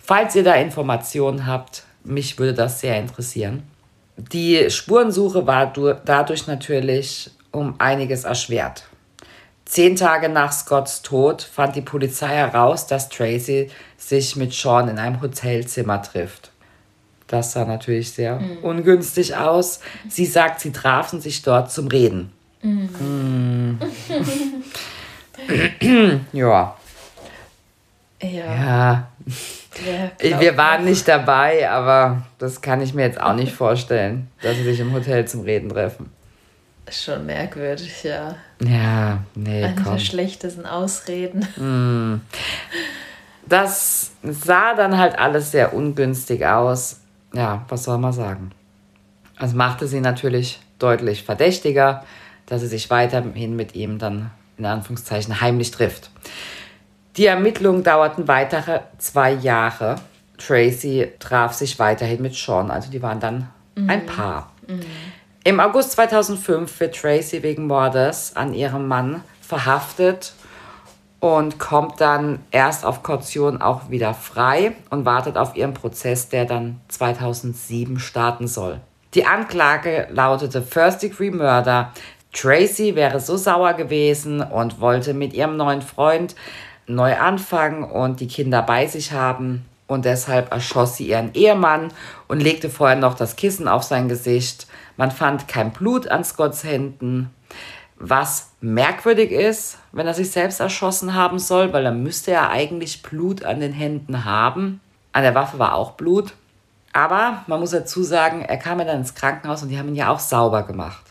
[0.01, 3.63] Falls ihr da Informationen habt, mich würde das sehr interessieren.
[4.17, 5.73] Die Spurensuche war
[6.05, 8.85] dadurch natürlich um einiges erschwert.
[9.65, 14.99] Zehn Tage nach Scotts Tod fand die Polizei heraus, dass Tracy sich mit Sean in
[14.99, 16.51] einem Hotelzimmer trifft.
[17.27, 18.59] Das sah natürlich sehr mhm.
[18.59, 19.81] ungünstig aus.
[20.09, 22.33] Sie sagt, sie trafen sich dort zum Reden.
[22.61, 23.79] Mhm.
[25.81, 26.27] Mhm.
[26.33, 26.77] ja.
[28.21, 29.09] Ja.
[29.87, 30.11] Ja.
[30.21, 34.57] Ja, wir waren nicht dabei, aber das kann ich mir jetzt auch nicht vorstellen, dass
[34.57, 36.11] sie sich im Hotel zum Reden treffen.
[36.91, 38.37] Schon merkwürdig, ja.
[38.61, 39.65] Ja, nee.
[39.65, 39.95] Eine komm.
[39.95, 41.41] der schlechtesten Ausreden.
[41.57, 42.21] Mm.
[43.47, 47.01] Das sah dann halt alles sehr ungünstig aus.
[47.33, 48.51] Ja, was soll man sagen?
[49.39, 52.05] Es machte sie natürlich deutlich verdächtiger,
[52.47, 56.11] dass sie sich weiterhin mit ihm dann in Anführungszeichen heimlich trifft.
[57.17, 59.97] Die Ermittlungen dauerten weitere zwei Jahre.
[60.39, 63.91] Tracy traf sich weiterhin mit Sean, also die waren dann mhm.
[63.91, 64.53] ein Paar.
[64.67, 64.81] Mhm.
[65.45, 70.35] Im August 2005 wird Tracy wegen Mordes an ihrem Mann verhaftet
[71.19, 76.45] und kommt dann erst auf Kaution auch wieder frei und wartet auf ihren Prozess, der
[76.45, 78.81] dann 2007 starten soll.
[79.15, 81.93] Die Anklage lautete First Degree Murder.
[82.33, 86.37] Tracy wäre so sauer gewesen und wollte mit ihrem neuen Freund
[86.87, 89.65] neu anfangen und die Kinder bei sich haben.
[89.89, 91.93] Und deshalb erschoss sie ihren Ehemann
[92.29, 94.69] und legte vorher noch das Kissen auf sein Gesicht.
[95.03, 97.31] Man fand kein Blut an Scotts Händen,
[97.97, 103.03] was merkwürdig ist, wenn er sich selbst erschossen haben soll, weil dann müsste er eigentlich
[103.03, 104.81] Blut an den Händen haben.
[105.11, 106.35] An der Waffe war auch Blut.
[106.93, 109.97] Aber man muss dazu sagen, er kam ja dann ins Krankenhaus und die haben ihn
[109.97, 111.03] ja auch sauber gemacht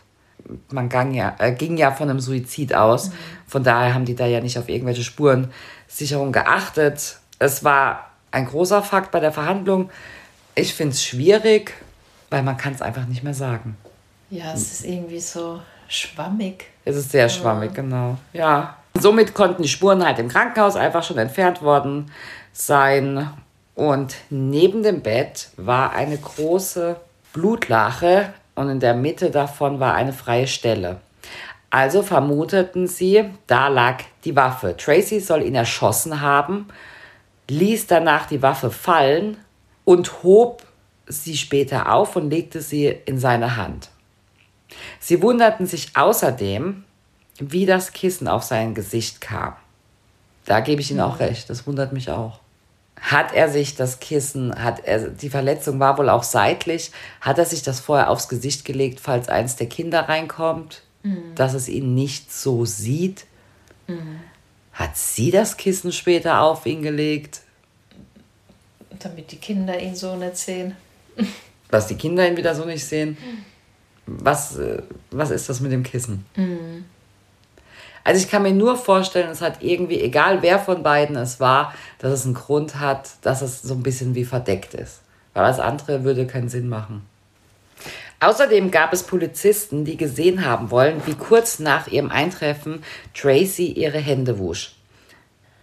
[0.70, 3.10] man ging ja, äh, ging ja von einem Suizid aus.
[3.10, 3.12] Mhm.
[3.46, 7.18] Von daher haben die da ja nicht auf irgendwelche Spurensicherung geachtet.
[7.38, 9.90] Es war ein großer Fakt bei der Verhandlung.
[10.54, 11.74] Ich finde es schwierig,
[12.32, 13.76] weil man kann es einfach nicht mehr sagen.
[14.32, 16.64] Ja, es ist irgendwie so schwammig.
[16.86, 18.16] Es ist sehr schwammig, genau.
[18.32, 18.78] Ja.
[18.98, 22.10] Somit konnten die Spuren halt im Krankenhaus einfach schon entfernt worden
[22.50, 23.28] sein.
[23.74, 26.96] Und neben dem Bett war eine große
[27.34, 31.02] Blutlache und in der Mitte davon war eine freie Stelle.
[31.68, 34.78] Also vermuteten sie, da lag die Waffe.
[34.78, 36.68] Tracy soll ihn erschossen haben,
[37.50, 39.36] ließ danach die Waffe fallen
[39.84, 40.62] und hob
[41.06, 43.91] sie später auf und legte sie in seine Hand.
[45.00, 46.84] Sie wunderten sich außerdem,
[47.38, 49.54] wie das Kissen auf sein Gesicht kam.
[50.44, 52.40] Da gebe ich Ihnen auch recht, das wundert mich auch.
[53.00, 57.44] Hat er sich das Kissen, hat er, die Verletzung war wohl auch seitlich, hat er
[57.44, 61.34] sich das vorher aufs Gesicht gelegt, falls eins der Kinder reinkommt, mhm.
[61.34, 63.24] dass es ihn nicht so sieht?
[63.88, 64.20] Mhm.
[64.72, 67.40] Hat sie das Kissen später auf ihn gelegt?
[68.98, 70.76] Damit die Kinder ihn so nicht sehen.
[71.70, 73.16] Dass die Kinder ihn wieder so nicht sehen?
[74.06, 76.24] Was, äh, was ist das mit dem Kissen?
[76.36, 76.84] Mhm.
[78.04, 81.72] Also ich kann mir nur vorstellen, es hat irgendwie, egal wer von beiden es war,
[81.98, 85.02] dass es einen Grund hat, dass es so ein bisschen wie verdeckt ist.
[85.34, 87.06] Weil das andere würde keinen Sinn machen.
[88.20, 92.84] Außerdem gab es Polizisten, die gesehen haben wollen, wie kurz nach ihrem Eintreffen
[93.14, 94.76] Tracy ihre Hände wusch.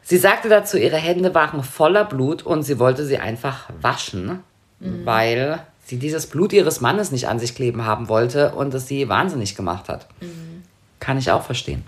[0.04, 4.43] Sie sagte dazu, ihre Hände waren voller Blut und sie wollte sie einfach waschen,
[4.80, 5.06] mhm.
[5.06, 9.10] weil sie dieses Blut ihres Mannes nicht an sich kleben haben wollte und es sie
[9.10, 10.08] wahnsinnig gemacht hat.
[10.21, 10.63] Mhm.
[10.99, 11.84] Kann ich auch verstehen.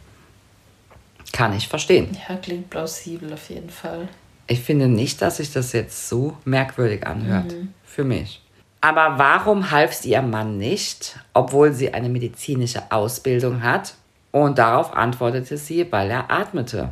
[1.31, 2.17] Kann ich verstehen.
[2.27, 4.07] Ja, klingt plausibel auf jeden Fall.
[4.47, 7.53] Ich finde nicht, dass sich das jetzt so merkwürdig anhört.
[7.53, 7.73] Mhm.
[7.85, 8.41] Für mich.
[8.81, 13.93] Aber warum half sie ihrem Mann nicht, obwohl sie eine medizinische Ausbildung hat?
[14.31, 16.89] Und darauf antwortete sie, weil er atmete.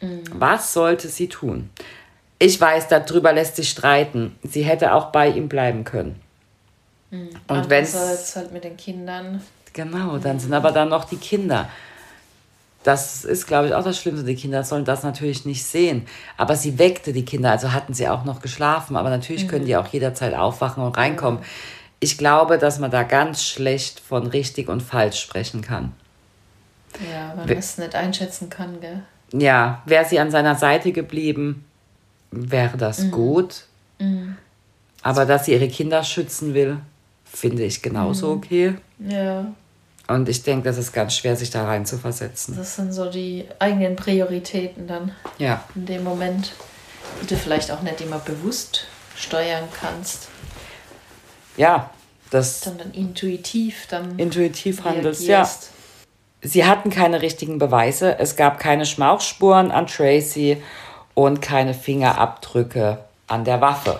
[0.00, 0.22] Mhm.
[0.32, 1.70] Was sollte sie tun?
[2.38, 4.38] Ich weiß, darüber lässt sich streiten.
[4.42, 6.20] Sie hätte auch bei ihm bleiben können.
[7.10, 7.30] Mhm.
[7.48, 9.42] Und wenn es halt mit den Kindern.
[9.72, 11.68] Genau, dann sind aber dann noch die Kinder.
[12.82, 14.24] Das ist, glaube ich, auch das Schlimmste.
[14.24, 16.06] Die Kinder sollen das natürlich nicht sehen.
[16.36, 18.96] Aber sie weckte die Kinder, also hatten sie auch noch geschlafen.
[18.96, 19.48] Aber natürlich mhm.
[19.48, 21.40] können die auch jederzeit aufwachen und reinkommen.
[22.00, 25.94] Ich glaube, dass man da ganz schlecht von richtig und falsch sprechen kann.
[27.12, 29.02] Ja, man es nicht einschätzen kann, gell?
[29.32, 31.65] Ja, wäre sie an seiner Seite geblieben,
[32.30, 33.10] wäre das mhm.
[33.10, 33.64] gut.
[33.98, 34.36] Mhm.
[35.02, 36.78] Aber dass sie ihre Kinder schützen will,
[37.24, 38.36] finde ich genauso mhm.
[38.36, 38.74] okay.
[38.98, 39.46] Ja.
[40.08, 42.54] Und ich denke, das ist ganz schwer, sich da rein zu versetzen.
[42.56, 45.12] Das sind so die eigenen Prioritäten dann.
[45.38, 45.64] Ja.
[45.74, 46.52] In dem Moment,
[47.22, 48.86] die du vielleicht auch nicht immer bewusst
[49.16, 50.28] steuern kannst.
[51.56, 51.90] Ja,
[52.30, 52.60] das.
[52.60, 54.18] Dann, dann intuitiv dann.
[54.18, 55.48] Intuitiv handelst, ja.
[56.42, 58.18] Sie hatten keine richtigen Beweise.
[58.18, 60.62] Es gab keine Schmauchspuren an Tracy
[61.16, 63.98] und keine Fingerabdrücke an der Waffe.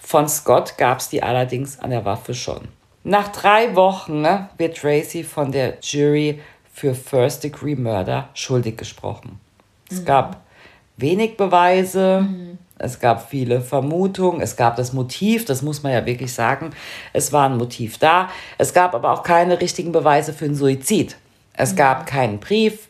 [0.00, 2.62] Von Scott gab es die allerdings an der Waffe schon.
[3.04, 6.40] Nach drei Wochen ne, wird Tracy von der Jury
[6.72, 9.38] für First Degree Murder schuldig gesprochen.
[9.90, 10.04] Es mhm.
[10.06, 10.40] gab
[10.96, 12.58] wenig Beweise, mhm.
[12.78, 16.70] es gab viele Vermutungen, es gab das Motiv, das muss man ja wirklich sagen.
[17.12, 18.30] Es war ein Motiv da.
[18.56, 21.16] Es gab aber auch keine richtigen Beweise für einen Suizid.
[21.52, 21.76] Es mhm.
[21.76, 22.88] gab keinen Brief,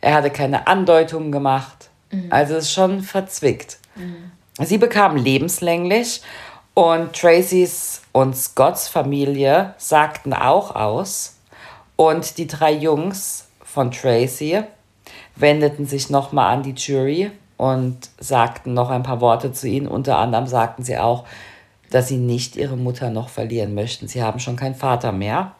[0.00, 1.75] er hatte keine Andeutungen gemacht.
[2.10, 2.26] Mhm.
[2.30, 3.78] Also es ist schon verzwickt.
[3.94, 4.32] Mhm.
[4.64, 6.22] Sie bekam lebenslänglich
[6.74, 11.38] und Tracys und Scotts Familie sagten auch aus.
[11.96, 14.62] Und die drei Jungs von Tracy
[15.34, 19.88] wendeten sich nochmal an die Jury und sagten noch ein paar Worte zu ihnen.
[19.88, 21.24] Unter anderem sagten sie auch,
[21.90, 24.08] dass sie nicht ihre Mutter noch verlieren möchten.
[24.08, 25.52] Sie haben schon keinen Vater mehr.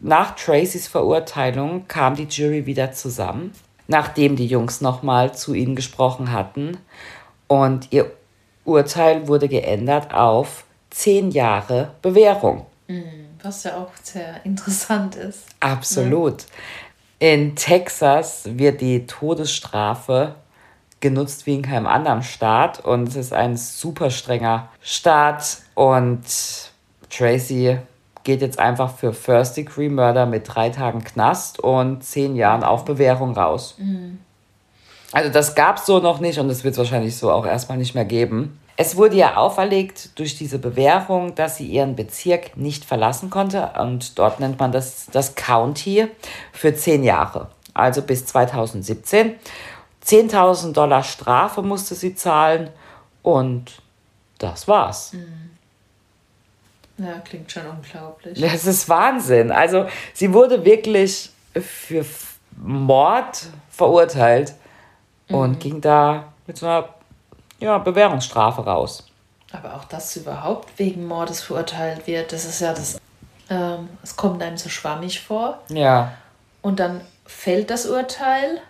[0.00, 3.52] Nach Tracys Verurteilung kam die Jury wieder zusammen,
[3.88, 6.78] nachdem die Jungs nochmal zu ihnen gesprochen hatten.
[7.48, 8.12] Und ihr
[8.64, 12.66] Urteil wurde geändert auf zehn Jahre Bewährung.
[12.86, 15.46] Mhm, was ja auch sehr interessant ist.
[15.58, 16.42] Absolut.
[16.42, 16.48] Ja.
[17.30, 20.36] In Texas wird die Todesstrafe
[21.00, 26.20] genutzt wie in keinem anderen Staat und es ist ein super strenger Staat und
[27.10, 27.78] Tracy
[28.28, 32.84] geht jetzt einfach für First Degree Murder mit drei Tagen Knast und zehn Jahren auf
[32.84, 33.76] Bewährung raus.
[33.78, 34.18] Mhm.
[35.12, 37.78] Also das gab es so noch nicht und es wird es wahrscheinlich so auch erstmal
[37.78, 38.60] nicht mehr geben.
[38.76, 44.18] Es wurde ihr auferlegt durch diese Bewährung, dass sie ihren Bezirk nicht verlassen konnte und
[44.18, 46.08] dort nennt man das das County
[46.52, 49.36] für zehn Jahre, also bis 2017.
[50.04, 52.68] 10.000 Dollar Strafe musste sie zahlen
[53.22, 53.80] und
[54.36, 55.14] das war's.
[55.14, 55.47] Mhm.
[56.98, 58.40] Ja, klingt schon unglaublich.
[58.40, 59.52] Das ist Wahnsinn.
[59.52, 62.04] Also sie wurde wirklich für
[62.56, 64.54] Mord verurteilt
[65.28, 65.34] mhm.
[65.34, 66.88] und ging da mit so einer
[67.60, 69.06] ja, Bewährungsstrafe raus.
[69.52, 73.00] Aber auch, dass sie überhaupt wegen Mordes verurteilt wird, das ist ja das.
[73.50, 75.60] Ähm, es kommt einem so schwammig vor.
[75.68, 76.12] Ja.
[76.60, 78.60] Und dann fällt das Urteil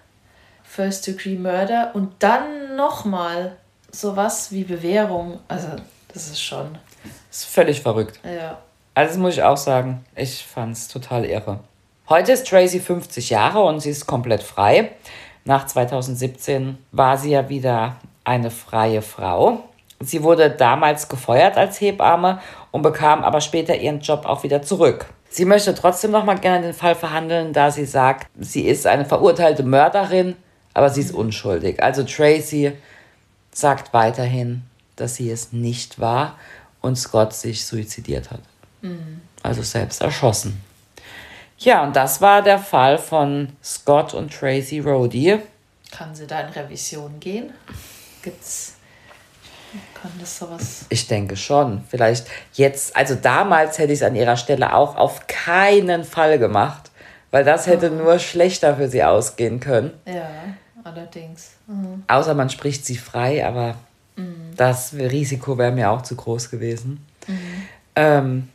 [0.62, 3.56] First Degree Murder und dann nochmal
[3.90, 5.40] sowas wie Bewährung.
[5.48, 5.68] Also,
[6.12, 6.78] das ist schon.
[7.28, 8.20] Das ist völlig verrückt.
[8.24, 8.58] Ja.
[8.94, 10.04] Also, das muss ich auch sagen.
[10.16, 11.60] Ich fand's total irre.
[12.08, 14.92] Heute ist Tracy 50 Jahre und sie ist komplett frei.
[15.44, 19.64] Nach 2017 war sie ja wieder eine freie Frau.
[20.00, 22.40] Sie wurde damals gefeuert als Hebamme
[22.70, 25.06] und bekam aber später ihren Job auch wieder zurück.
[25.30, 29.04] Sie möchte trotzdem noch mal gerne den Fall verhandeln, da sie sagt, sie ist eine
[29.04, 30.36] verurteilte Mörderin,
[30.74, 31.82] aber sie ist unschuldig.
[31.82, 32.72] Also Tracy
[33.50, 34.62] sagt weiterhin,
[35.00, 36.38] dass sie es nicht war
[36.80, 38.40] und Scott sich suizidiert hat.
[38.82, 39.20] Mhm.
[39.42, 40.60] Also selbst erschossen.
[41.58, 45.40] Ja, und das war der Fall von Scott und Tracy Rhodey.
[45.90, 47.52] Kann sie da in Revision gehen?
[48.22, 48.74] Gibt's
[50.00, 50.86] kann das sowas?
[50.88, 51.84] Ich denke schon.
[51.88, 56.90] Vielleicht jetzt, also damals hätte ich es an ihrer Stelle auch auf keinen Fall gemacht,
[57.30, 57.98] weil das hätte mhm.
[57.98, 59.92] nur schlechter für sie ausgehen können.
[60.06, 60.30] Ja,
[60.84, 61.52] allerdings.
[61.66, 62.04] Mhm.
[62.06, 63.74] Außer man spricht sie frei, aber.
[64.58, 67.06] Das Risiko wäre mir auch zu groß gewesen.
[67.26, 67.38] Mhm.
[67.96, 68.48] Ähm,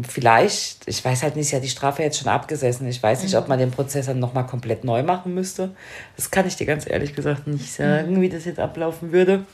[0.00, 2.88] vielleicht, ich weiß halt nicht, sie hat die Strafe jetzt schon abgesessen.
[2.88, 3.48] Ich weiß nicht, ob mhm.
[3.50, 5.70] man den Prozess dann nochmal komplett neu machen müsste.
[6.16, 8.20] Das kann ich dir ganz ehrlich gesagt nicht sagen, mhm.
[8.22, 9.44] wie das jetzt ablaufen würde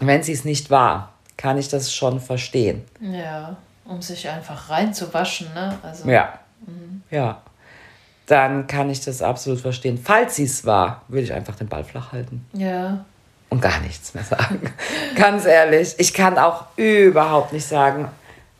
[0.00, 2.84] wenn sie es nicht war, kann ich das schon verstehen.
[3.00, 5.78] Ja, um sich einfach reinzuwaschen, ne?
[5.82, 6.38] Also, ja.
[6.66, 7.02] Mhm.
[7.10, 7.42] Ja.
[8.26, 9.98] Dann kann ich das absolut verstehen.
[9.98, 12.46] Falls sie es war, würde ich einfach den Ball flach halten.
[12.52, 13.04] Ja.
[13.50, 14.72] Und gar nichts mehr sagen.
[15.16, 18.08] Ganz ehrlich, ich kann auch überhaupt nicht sagen,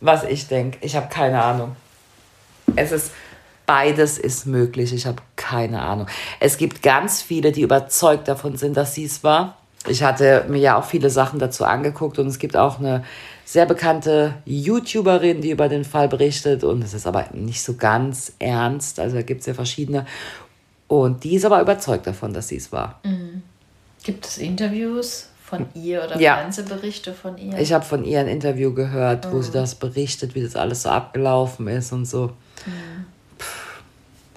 [0.00, 0.78] was ich denke.
[0.82, 1.76] Ich habe keine Ahnung.
[2.76, 3.12] Es ist
[3.66, 4.92] beides ist möglich.
[4.92, 6.06] Ich habe keine Ahnung.
[6.40, 10.58] Es gibt ganz viele, die überzeugt davon sind, dass sie es war ich hatte mir
[10.58, 13.02] ja auch viele Sachen dazu angeguckt und es gibt auch eine
[13.44, 18.32] sehr bekannte YouTuberin, die über den Fall berichtet und es ist aber nicht so ganz
[18.38, 19.00] ernst.
[19.00, 20.06] Also da gibt es ja verschiedene.
[20.86, 23.00] Und die ist aber überzeugt davon, dass sie es war.
[23.04, 23.42] Mhm.
[24.02, 26.36] Gibt es Interviews von ihr oder ja.
[26.36, 27.58] Fernsehberichte von ihr?
[27.58, 29.32] Ich habe von ihr ein Interview gehört, mhm.
[29.32, 32.28] wo sie das berichtet, wie das alles so abgelaufen ist und so.
[32.66, 33.06] Mhm.
[33.38, 33.44] Puh,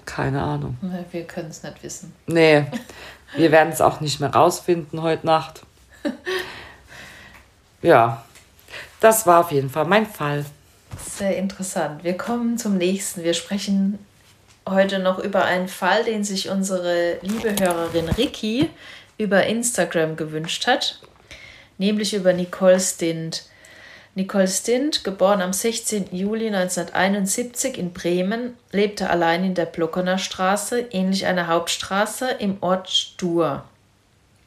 [0.04, 0.76] keine Ahnung.
[1.10, 2.12] Wir können es nicht wissen.
[2.26, 2.64] Nee.
[3.36, 5.62] Wir werden es auch nicht mehr rausfinden heute Nacht.
[7.84, 8.24] Ja,
[9.00, 10.46] das war auf jeden Fall mein Fall.
[11.06, 12.02] Sehr interessant.
[12.02, 13.22] Wir kommen zum nächsten.
[13.22, 13.98] Wir sprechen
[14.66, 18.70] heute noch über einen Fall, den sich unsere liebe Hörerin Ricky
[19.18, 21.00] über Instagram gewünscht hat,
[21.78, 23.44] nämlich über Nicole Stint.
[24.16, 26.08] Nicole Stint, geboren am 16.
[26.12, 32.90] Juli 1971 in Bremen, lebte allein in der Blockener Straße, ähnlich einer Hauptstraße, im Ort
[32.90, 33.64] Stur,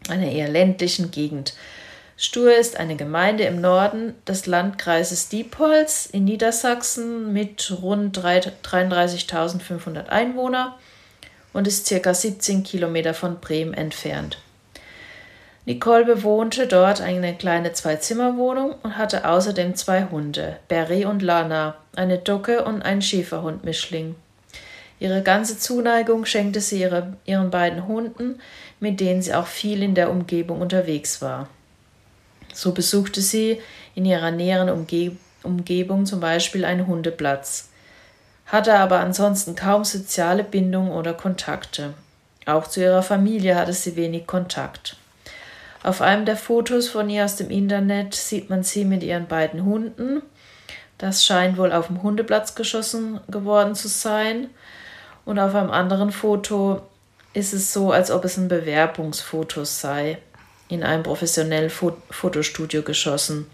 [0.07, 1.53] einer eher ländlichen Gegend.
[2.15, 10.73] Stur ist eine Gemeinde im Norden des Landkreises Diepholz in Niedersachsen mit rund 33.500 Einwohnern
[11.53, 14.39] und ist circa 17 Kilometer von Bremen entfernt.
[15.67, 22.19] Nicole bewohnte dort eine kleine Zwei-Zimmer-Wohnung und hatte außerdem zwei Hunde, Barry und Lana, eine
[22.19, 24.15] Docke und einen Schäferhund-Mischling.
[25.01, 28.39] Ihre ganze Zuneigung schenkte sie ihre, ihren beiden Hunden,
[28.79, 31.49] mit denen sie auch viel in der Umgebung unterwegs war.
[32.53, 33.59] So besuchte sie
[33.93, 37.71] in ihrer näheren Umge Umgebung zum Beispiel einen Hundeplatz,
[38.45, 41.93] hatte aber ansonsten kaum soziale Bindung oder Kontakte.
[42.45, 44.95] Auch zu ihrer Familie hatte sie wenig Kontakt.
[45.87, 49.63] Auf einem der Fotos von ihr aus dem Internet sieht man sie mit ihren beiden
[49.63, 50.21] Hunden.
[50.97, 54.49] Das scheint wohl auf dem Hundeplatz geschossen geworden zu sein.
[55.23, 56.81] Und auf einem anderen Foto
[57.33, 60.17] ist es so, als ob es ein Bewerbungsfoto sei,
[60.67, 63.47] in einem professionellen Fotostudio geschossen.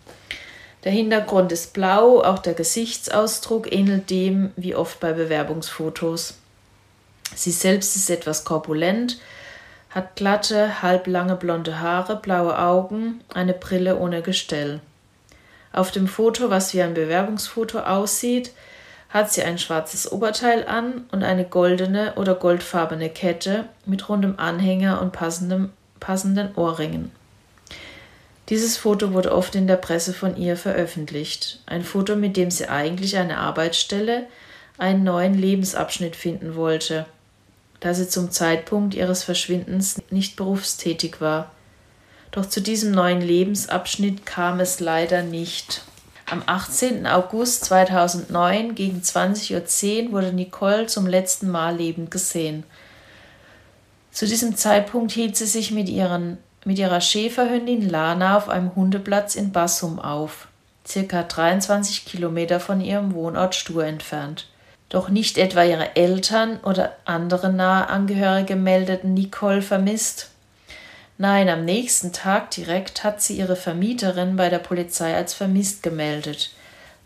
[0.85, 6.33] Der Hintergrund ist blau, auch der Gesichtsausdruck ähnelt dem wie oft bei Bewerbungsfotos.
[7.35, 9.19] Sie selbst ist etwas korpulent,
[9.93, 14.79] hat glatte, halblange blonde Haare, blaue Augen, eine Brille ohne Gestell.
[15.71, 18.51] Auf dem Foto, was wie ein Bewerbungsfoto aussieht,
[19.09, 24.99] hat sie ein schwarzes Oberteil an und eine goldene oder goldfarbene Kette mit rundem Anhänger
[24.99, 27.11] und passendem, passenden Ohrringen.
[28.49, 31.61] Dieses Foto wurde oft in der Presse von ihr veröffentlicht.
[31.67, 34.23] Ein Foto, mit dem sie eigentlich eine Arbeitsstelle,
[34.79, 37.05] einen neuen Lebensabschnitt finden wollte–
[37.83, 41.51] da sie zum Zeitpunkt ihres Verschwindens nicht berufstätig war.
[42.31, 45.81] Doch zu diesem neuen Lebensabschnitt kam es leider nicht.
[46.25, 47.05] Am 18.
[47.05, 52.63] August 2009 gegen 20.10 Uhr wurde Nicole zum letzten Mal lebend gesehen.
[54.13, 59.35] Zu diesem Zeitpunkt hielt sie sich mit, ihren, mit ihrer Schäferhündin Lana auf einem Hundeplatz
[59.35, 60.47] in Bassum auf,
[60.87, 64.47] circa 23 Kilometer von ihrem Wohnort Stur entfernt.
[64.93, 70.29] Doch nicht etwa ihre Eltern oder andere nahe Angehörige meldeten Nicole vermisst.
[71.17, 76.51] Nein, am nächsten Tag direkt hat sie ihre Vermieterin bei der Polizei als vermisst gemeldet,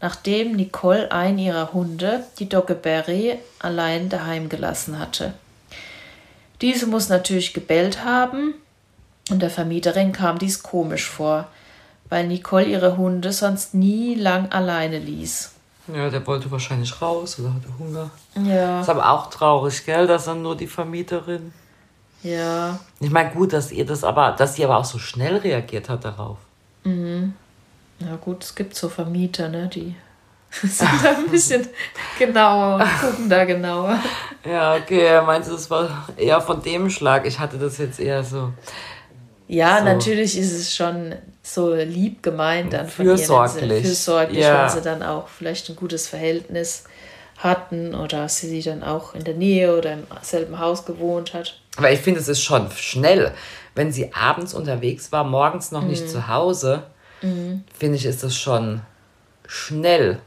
[0.01, 5.31] nachdem Nicole einen ihrer Hunde, die Dogge Berry, allein daheim gelassen hatte.
[6.59, 8.55] Diese muss natürlich gebellt haben,
[9.31, 11.47] und der Vermieterin kam dies komisch vor,
[12.09, 15.53] weil Nicole ihre Hunde sonst nie lang alleine ließ.
[15.93, 18.09] Ja, der wollte wahrscheinlich raus oder hatte Hunger.
[18.43, 18.81] Ja.
[18.81, 21.53] Ist aber auch traurig, gell, dass dann nur die Vermieterin.
[22.23, 22.79] Ja.
[22.99, 26.03] Ich meine, gut, dass ihr das aber, dass sie aber auch so schnell reagiert hat
[26.03, 26.37] darauf.
[26.83, 27.33] Mhm.
[27.99, 29.95] Ja, gut, es gibt so Vermieter, ne, die
[30.51, 31.67] sind da ein bisschen
[32.17, 33.99] genauer und gucken da genauer.
[34.45, 37.25] Ja, okay, meinst du, das war eher von dem Schlag?
[37.25, 38.53] Ich hatte das jetzt eher so.
[39.47, 39.85] Ja, so.
[39.85, 41.15] natürlich ist es schon
[41.53, 43.71] so lieb gemeint dann von fürsorglich.
[43.71, 43.81] ihr.
[43.81, 44.63] Fürsorglich, ja.
[44.63, 46.83] wenn sie dann auch vielleicht ein gutes Verhältnis
[47.37, 51.59] hatten oder sie dann auch in der Nähe oder im selben Haus gewohnt hat.
[51.77, 53.31] Aber ich finde, es ist schon schnell.
[53.75, 55.89] Wenn sie abends unterwegs war, morgens noch mhm.
[55.89, 56.83] nicht zu Hause,
[57.21, 57.63] mhm.
[57.77, 58.81] finde ich, ist das schon
[59.47, 60.19] schnell,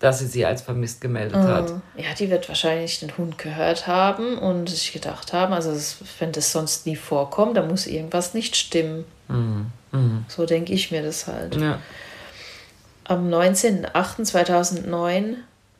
[0.00, 1.46] dass sie sie als vermisst gemeldet mhm.
[1.46, 1.70] hat.
[1.96, 5.70] Ja, die wird wahrscheinlich den Hund gehört haben und sich gedacht haben, also
[6.18, 9.04] wenn das sonst nie vorkommt, dann muss irgendwas nicht stimmen.
[9.28, 9.66] Mhm.
[9.92, 10.24] Mhm.
[10.26, 11.56] So denke ich mir das halt.
[11.56, 11.78] Ja.
[13.04, 15.34] Am 19.08.2009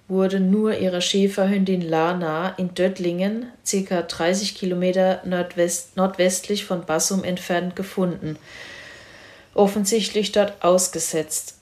[0.08, 4.02] wurde nur ihre Schäferhündin Lana in Döttlingen, ca.
[4.02, 8.36] 30 Kilometer nordwest nordwestlich von Bassum entfernt, gefunden.
[9.54, 11.59] Offensichtlich dort ausgesetzt.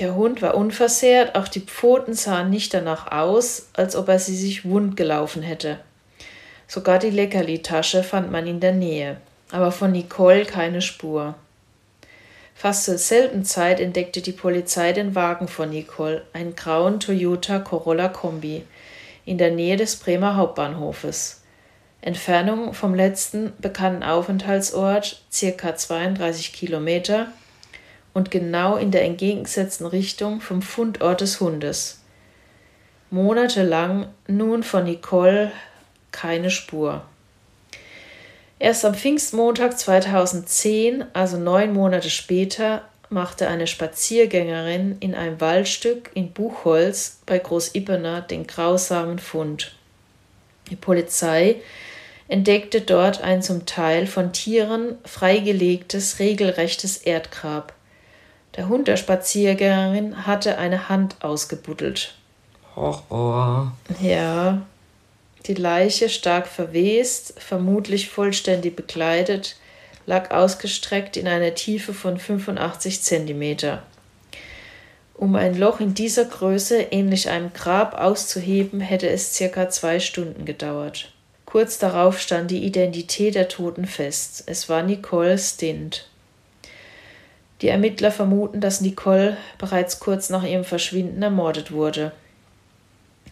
[0.00, 4.36] Der Hund war unversehrt, auch die Pfoten sahen nicht danach aus, als ob er sie
[4.36, 5.78] sich wund gelaufen hätte.
[6.66, 9.18] Sogar die Leckerli-Tasche fand man in der Nähe,
[9.52, 11.36] aber von Nicole keine Spur.
[12.56, 18.08] Fast zur selben Zeit entdeckte die Polizei den Wagen von Nicole, einen grauen Toyota Corolla
[18.08, 18.64] Kombi,
[19.24, 21.42] in der Nähe des Bremer Hauptbahnhofes.
[22.00, 27.28] Entfernung vom letzten bekannten Aufenthaltsort circa 32 Kilometer
[28.14, 32.00] und genau in der entgegengesetzten Richtung vom Fundort des Hundes.
[33.10, 35.52] Monatelang nun von Nicole
[36.10, 37.02] keine Spur.
[38.58, 46.32] Erst am Pfingstmontag 2010, also neun Monate später, machte eine Spaziergängerin in einem Waldstück in
[46.32, 49.74] Buchholz bei Großippener den grausamen Fund.
[50.70, 51.56] Die Polizei
[52.28, 57.74] entdeckte dort ein zum Teil von Tieren freigelegtes, regelrechtes Erdgrab.
[58.56, 62.14] Der Hund der Spaziergängerin hatte eine Hand ausgebuddelt.
[62.76, 63.66] Oh.
[64.00, 64.62] Ja,
[65.46, 69.56] die Leiche, stark verwest, vermutlich vollständig bekleidet,
[70.06, 73.82] lag ausgestreckt in einer Tiefe von 85 Zentimeter.
[75.14, 80.44] Um ein Loch in dieser Größe ähnlich einem Grab auszuheben, hätte es circa zwei Stunden
[80.44, 81.12] gedauert.
[81.46, 84.42] Kurz darauf stand die Identität der Toten fest.
[84.46, 86.08] Es war Nicole Stint.
[87.64, 92.12] Die Ermittler vermuten, dass Nicole bereits kurz nach ihrem Verschwinden ermordet wurde.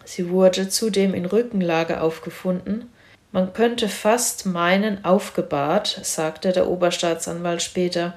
[0.07, 2.90] Sie wurde zudem in Rückenlage aufgefunden.
[3.31, 8.16] Man könnte fast meinen aufgebahrt, sagte der Oberstaatsanwalt später.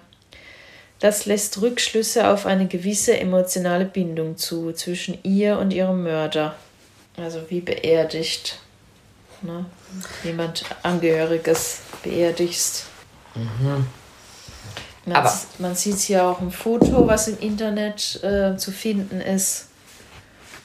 [1.00, 6.56] Das lässt Rückschlüsse auf eine gewisse emotionale Bindung zu zwischen ihr und ihrem Mörder.
[7.18, 8.62] Also wie beerdigt.
[9.42, 9.66] Ne?
[10.24, 12.86] Jemand Angehöriges beerdigst.
[13.36, 13.86] Mhm.
[15.06, 19.68] Man, man sieht hier auch ein Foto, was im Internet äh, zu finden ist.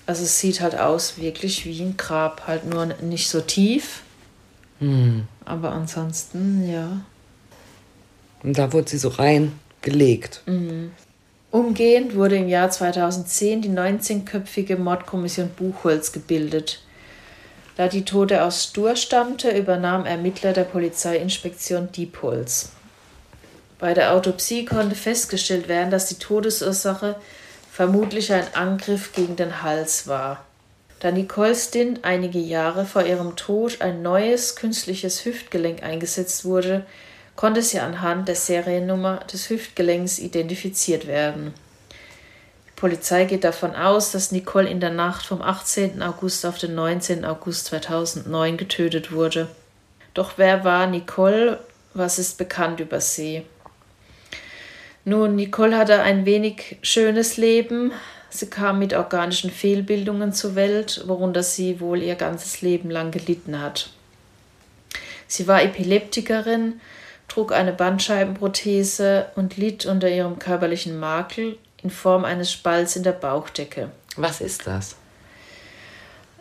[0.06, 4.02] Also es sieht halt aus wirklich wie ein Grab, halt nur nicht so tief.
[4.78, 5.28] Hm.
[5.44, 7.02] Aber ansonsten, ja.
[8.42, 10.42] Und da wurde sie so reingelegt.
[10.46, 10.92] Mhm.
[11.50, 16.80] Umgehend wurde im Jahr 2010 die 19-köpfige Mordkommission Buchholz gebildet.
[17.76, 22.72] Da die Tote aus Stur stammte, übernahm Ermittler der Polizeiinspektion Diepholz.
[23.80, 27.16] Bei der Autopsie konnte festgestellt werden, dass die Todesursache
[27.72, 30.44] vermutlich ein Angriff gegen den Hals war.
[31.00, 36.84] Da Nicole Stint einige Jahre vor ihrem Tod ein neues künstliches Hüftgelenk eingesetzt wurde,
[37.36, 41.54] konnte sie anhand der Seriennummer des Hüftgelenks identifiziert werden.
[42.66, 46.02] Die Polizei geht davon aus, dass Nicole in der Nacht vom 18.
[46.02, 47.24] August auf den 19.
[47.24, 49.48] August 2009 getötet wurde.
[50.12, 51.60] Doch wer war Nicole?
[51.94, 53.46] Was ist bekannt über sie?
[55.04, 57.92] Nun, Nicole hatte ein wenig schönes Leben.
[58.28, 63.60] Sie kam mit organischen Fehlbildungen zur Welt, worunter sie wohl ihr ganzes Leben lang gelitten
[63.60, 63.90] hat.
[65.26, 66.80] Sie war Epileptikerin,
[67.28, 73.12] trug eine Bandscheibenprothese und litt unter ihrem körperlichen Makel in Form eines Spalts in der
[73.12, 73.90] Bauchdecke.
[74.16, 74.96] Was ist das?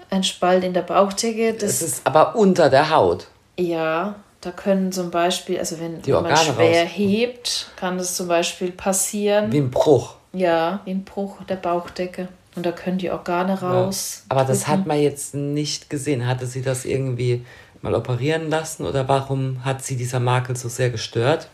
[0.10, 1.53] ein Spalt in der Bauchdecke.
[1.53, 3.28] Das ist aber unter der Haut.
[3.57, 6.92] Ja, da können zum Beispiel, also wenn man schwer raus.
[6.94, 9.52] hebt, kann das zum Beispiel passieren.
[9.52, 10.16] Wie ein Bruch.
[10.32, 12.30] Ja, wie ein Bruch der Bauchdecke.
[12.56, 14.24] Und da können die Organe raus.
[14.24, 14.36] Ja.
[14.36, 16.26] Aber das hat man jetzt nicht gesehen.
[16.26, 17.46] Hatte sie das irgendwie
[17.82, 21.48] mal operieren lassen oder warum hat sie dieser Makel so sehr gestört?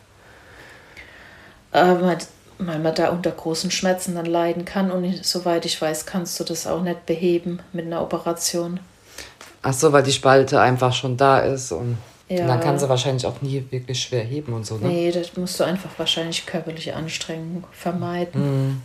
[1.72, 2.18] Aber
[2.58, 6.44] weil man da unter großen Schmerzen dann leiden kann und soweit ich weiß, kannst du
[6.44, 8.80] das auch nicht beheben mit einer Operation.
[9.62, 11.98] Ach so, weil die Spalte einfach schon da ist und,
[12.30, 12.42] ja.
[12.42, 14.88] und dann kann sie wahrscheinlich auch nie wirklich schwer heben und so, ne?
[14.88, 18.42] Nee, das musst du einfach wahrscheinlich körperliche Anstrengung vermeiden.
[18.68, 18.82] Mhm.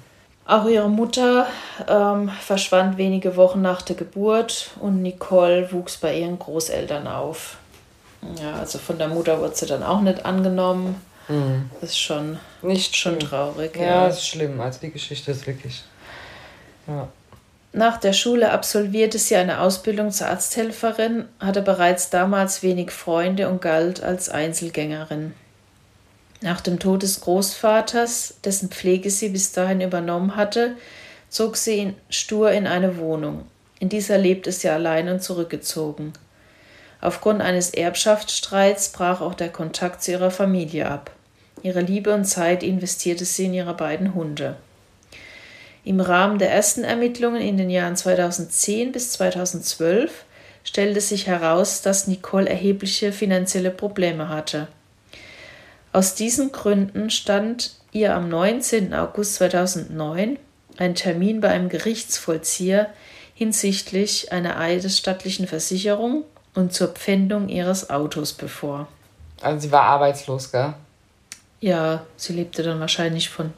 [0.47, 1.47] Auch ihre Mutter
[1.88, 7.59] ähm, verschwand wenige Wochen nach der Geburt und Nicole wuchs bei ihren Großeltern auf.
[8.41, 11.01] Ja, also von der Mutter wurde sie dann auch nicht angenommen.
[11.28, 11.70] Mhm.
[11.80, 13.76] Das ist schon, nicht schon traurig.
[13.76, 14.61] Ja, ja, ist schlimm.
[14.61, 15.84] Also die Geschichte ist wirklich.
[16.86, 17.09] Ja.
[17.72, 23.62] Nach der Schule absolvierte sie eine Ausbildung zur Arzthelferin, hatte bereits damals wenig Freunde und
[23.62, 25.34] galt als Einzelgängerin.
[26.40, 30.76] Nach dem Tod des Großvaters, dessen Pflege sie bis dahin übernommen hatte,
[31.28, 33.46] zog sie ihn stur in eine Wohnung.
[33.78, 36.12] In dieser lebte sie allein und zurückgezogen.
[37.00, 41.12] Aufgrund eines Erbschaftsstreits brach auch der Kontakt zu ihrer Familie ab.
[41.62, 44.56] Ihre Liebe und Zeit investierte sie in ihre beiden Hunde.
[45.85, 50.24] Im Rahmen der ersten Ermittlungen in den Jahren 2010 bis 2012
[50.62, 54.68] stellte sich heraus, dass Nicole erhebliche finanzielle Probleme hatte.
[55.93, 58.95] Aus diesen Gründen stand ihr am 19.
[58.95, 60.39] August 2009
[60.76, 62.89] ein Termin bei einem Gerichtsvollzieher
[63.35, 66.24] hinsichtlich einer eidesstattlichen Versicherung
[66.55, 68.87] und zur Pfändung ihres Autos bevor.
[69.41, 70.74] Also sie war arbeitslos, gell?
[71.61, 73.53] Ja, sie lebte dann wahrscheinlich von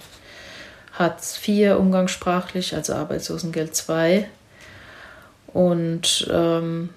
[1.03, 4.28] Hartz IV umgangssprachlich, also Arbeitslosengeld 2.
[5.48, 6.90] Und ähm,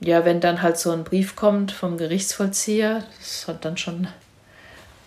[0.00, 4.08] ja, wenn dann halt so ein Brief kommt vom Gerichtsvollzieher, das hat dann schon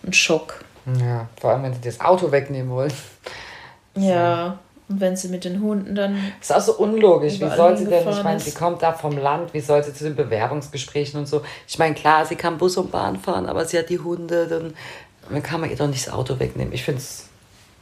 [0.06, 0.64] ein Schock.
[1.00, 2.94] Ja, vor allem, wenn sie das Auto wegnehmen wollen.
[3.96, 6.32] Ja, und wenn sie mit den Hunden dann.
[6.40, 7.40] Das ist auch so unlogisch.
[7.40, 10.04] Wie soll sie denn, ich meine, sie kommt da vom Land, wie soll sie zu
[10.04, 11.42] den Bewerbungsgesprächen und so.
[11.68, 14.74] Ich meine, klar, sie kann Bus und Bahn fahren, aber sie hat die Hunde, dann,
[15.30, 16.72] dann kann man ihr doch nicht das Auto wegnehmen.
[16.72, 17.25] Ich finde es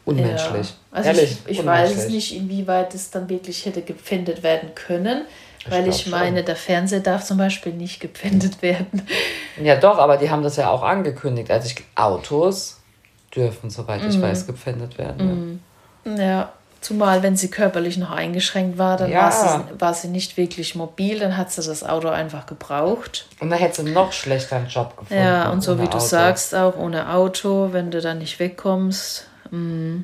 [0.06, 0.70] unmenschlich.
[0.70, 0.76] Ja.
[0.92, 5.24] Also Ehrlich, ich, ich weiß es nicht, inwieweit es dann wirklich hätte gepfändet werden können.
[5.68, 6.46] Weil ich, meine, schon.
[6.46, 9.08] der Fernseher darf zum Beispiel nicht gepfändet werden.
[9.62, 11.50] Ja, doch, aber die haben das ja auch angekündigt.
[11.50, 12.82] Also ich, Autos
[13.34, 14.22] dürfen, soweit ich mm.
[14.22, 15.62] weiß, gepfändet werden.
[16.04, 16.18] Mm.
[16.18, 16.24] Ja.
[16.24, 16.54] ja.
[16.82, 19.24] zumal wenn sie körperlich noch eingeschränkt war, dann ja.
[19.24, 23.28] war, sie, war sie nicht wirklich mobil, dann hat sie das Auto einfach gebraucht.
[23.40, 25.24] Und dann hätte sie noch schlechter einen Job gefunden.
[25.24, 26.00] Ja, und so wie du Auto.
[26.00, 29.28] sagst, auch ohne Auto, wenn du dann nicht wegkommst.
[29.54, 30.04] Mm.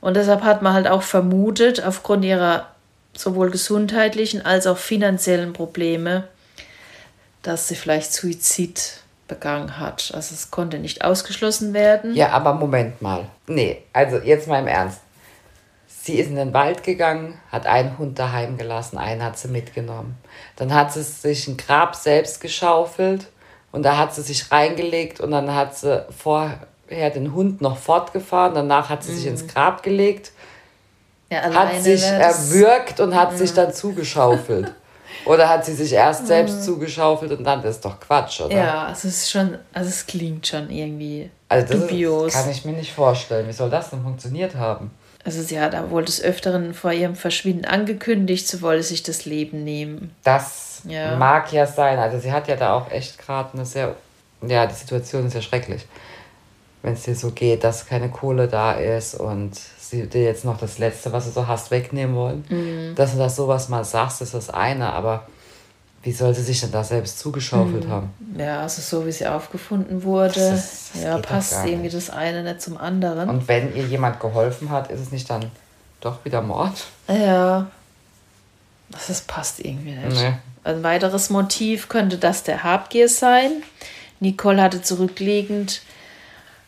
[0.00, 2.68] Und deshalb hat man halt auch vermutet, aufgrund ihrer
[3.16, 6.28] sowohl gesundheitlichen als auch finanziellen Probleme,
[7.42, 10.12] dass sie vielleicht Suizid begangen hat.
[10.14, 12.14] Also es konnte nicht ausgeschlossen werden.
[12.14, 13.26] Ja, aber Moment mal.
[13.46, 15.00] Nee, also jetzt mal im Ernst.
[15.88, 20.16] Sie ist in den Wald gegangen, hat einen Hund daheim gelassen, einen hat sie mitgenommen.
[20.54, 23.26] Dann hat sie sich ein Grab selbst geschaufelt
[23.72, 26.06] und da hat sie sich reingelegt und dann hat sie
[26.86, 28.54] vorher den Hund noch fortgefahren.
[28.54, 29.16] Danach hat sie mhm.
[29.16, 30.32] sich ins Grab gelegt
[31.30, 33.36] ja, hat sich erwürgt und hat mhm.
[33.36, 34.72] sich dann zugeschaufelt.
[35.24, 36.62] Oder hat sie sich erst selbst mhm.
[36.62, 38.54] zugeschaufelt und dann das ist doch Quatsch, oder?
[38.54, 42.26] Ja, es ist schon, also es klingt schon irgendwie also das dubios.
[42.26, 43.48] Ist, kann ich mir nicht vorstellen.
[43.48, 44.90] Wie soll das denn funktioniert haben?
[45.24, 49.64] Also sie hat wohl des Öfteren vor ihrem Verschwinden angekündigt, sie wolle sich das Leben
[49.64, 50.14] nehmen.
[50.22, 51.16] Das ja.
[51.16, 51.98] mag ja sein.
[51.98, 53.96] Also sie hat ja da auch echt gerade eine sehr,
[54.46, 55.86] ja, die Situation ist ja schrecklich.
[56.86, 60.56] Wenn es dir so geht, dass keine Kohle da ist und sie dir jetzt noch
[60.56, 62.44] das Letzte, was du so hast, wegnehmen wollen.
[62.48, 62.94] Mhm.
[62.94, 65.26] Dass du das sowas mal sagst, ist das eine, aber
[66.04, 67.90] wie soll sie sich denn da selbst zugeschaufelt mhm.
[67.90, 68.10] haben?
[68.38, 72.62] Ja, also so wie sie aufgefunden wurde, das, das ja, passt irgendwie das eine nicht
[72.62, 73.28] zum anderen.
[73.30, 75.50] Und wenn ihr jemand geholfen hat, ist es nicht dann
[76.00, 76.86] doch wieder Mord?
[77.08, 77.66] Ja,
[78.90, 80.22] das passt irgendwie nicht.
[80.22, 80.34] Nee.
[80.62, 83.64] Ein weiteres Motiv könnte das der Habgier sein.
[84.20, 85.82] Nicole hatte zurückliegend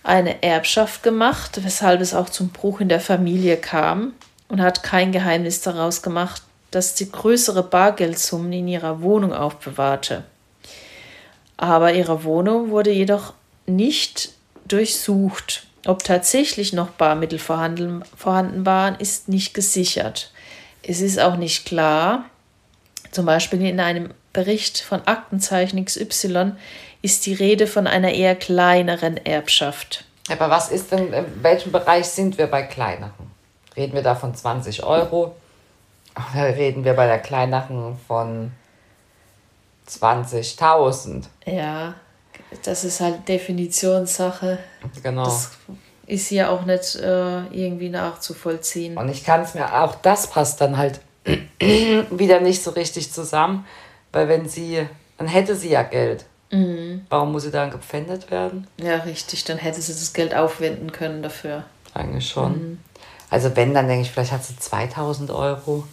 [0.02, 4.12] eine Erbschaft gemacht, weshalb es auch zum Bruch in der Familie kam
[4.48, 10.24] und hat kein Geheimnis daraus gemacht, dass sie größere Bargeldsummen in ihrer Wohnung aufbewahrte.
[11.56, 13.34] Aber ihre Wohnung wurde jedoch
[13.66, 14.30] nicht
[14.66, 15.66] durchsucht.
[15.86, 18.02] Ob tatsächlich noch Barmittel vorhanden,
[18.66, 20.32] waren, ist nicht gesichert.
[20.82, 22.24] Es ist auch nicht klar,
[23.10, 26.52] zum Beispiel in einem Bericht von Aktenzeichen XY
[27.02, 30.04] ist die Rede von einer eher kleineren Erbschaft.
[30.30, 33.32] Aber was ist denn, in welchem Bereich sind wir bei kleineren?
[33.76, 35.34] Reden wir da von 20 Euro?
[36.14, 38.52] Da reden wir bei der Kleinlachen von
[39.88, 41.24] 20.000.
[41.44, 41.94] Ja,
[42.62, 44.60] das ist halt Definitionssache.
[45.02, 45.24] Genau.
[45.24, 45.50] Das
[46.06, 48.96] ist hier auch nicht äh, irgendwie nachzuvollziehen.
[48.96, 51.00] Und ich kann es mir, auch das passt dann halt
[51.58, 53.66] wieder nicht so richtig zusammen,
[54.12, 54.86] weil wenn sie,
[55.16, 56.24] dann hätte sie ja Geld.
[56.50, 57.04] Mhm.
[57.10, 58.66] Warum muss sie dann gepfändet werden?
[58.78, 61.64] Ja, richtig, dann hätte sie das Geld aufwenden können dafür.
[61.94, 62.52] Eigentlich schon.
[62.52, 62.78] Mhm.
[63.30, 65.84] Also wenn, dann denke ich, vielleicht hat sie 2000 Euro.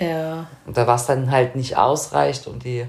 [0.00, 0.48] Ja.
[0.66, 2.86] Und da was dann halt nicht ausreicht, um die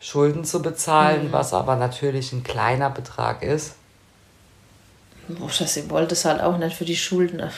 [0.00, 1.32] Schulden zu bezahlen, Mhm.
[1.32, 3.74] was aber natürlich ein kleiner Betrag ist.
[5.40, 7.50] Oder sie wollte es halt auch nicht für die Schulden Ja,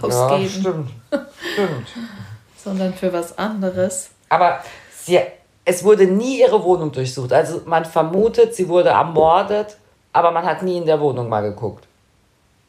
[0.00, 0.90] ausgeben, stimmt.
[1.52, 1.86] stimmt.
[2.64, 4.08] sondern für was anderes.
[4.30, 4.62] Aber
[5.04, 5.20] sie,
[5.64, 7.32] es wurde nie ihre Wohnung durchsucht.
[7.32, 9.76] Also man vermutet, sie wurde ermordet,
[10.12, 11.84] aber man hat nie in der Wohnung mal geguckt.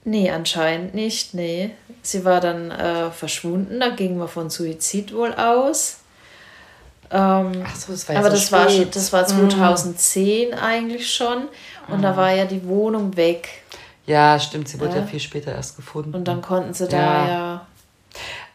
[0.04, 1.72] Nee, anscheinend nicht, nee.
[2.02, 5.98] Sie war dann äh, verschwunden, da ging man von Suizid wohl aus.
[7.12, 8.70] Ähm, Ach so, das war ja aber so das war.
[8.70, 8.92] Mhm.
[8.92, 11.50] das war 2010 eigentlich schon.
[11.88, 13.50] Und da war ja die Wohnung weg.
[14.08, 15.06] Ja, stimmt, sie wurde ja, Ja.
[15.06, 16.16] viel später erst gefunden.
[16.16, 17.68] Und dann konnten sie da Ja.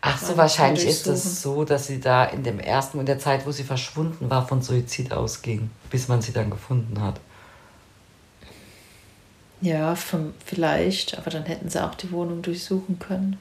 [0.09, 3.47] Ach so, wahrscheinlich ist es so, dass sie da in dem ersten, in der Zeit,
[3.47, 7.21] wo sie verschwunden war, von Suizid ausging, bis man sie dann gefunden hat.
[9.61, 13.39] Ja, vom, vielleicht, aber dann hätten sie auch die Wohnung durchsuchen können.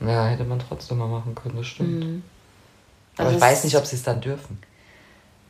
[0.00, 2.22] Ja, hätte man trotzdem mal machen können, das stimmt.
[3.16, 4.58] Aber Also ich weiß nicht, ob sie es dann dürfen.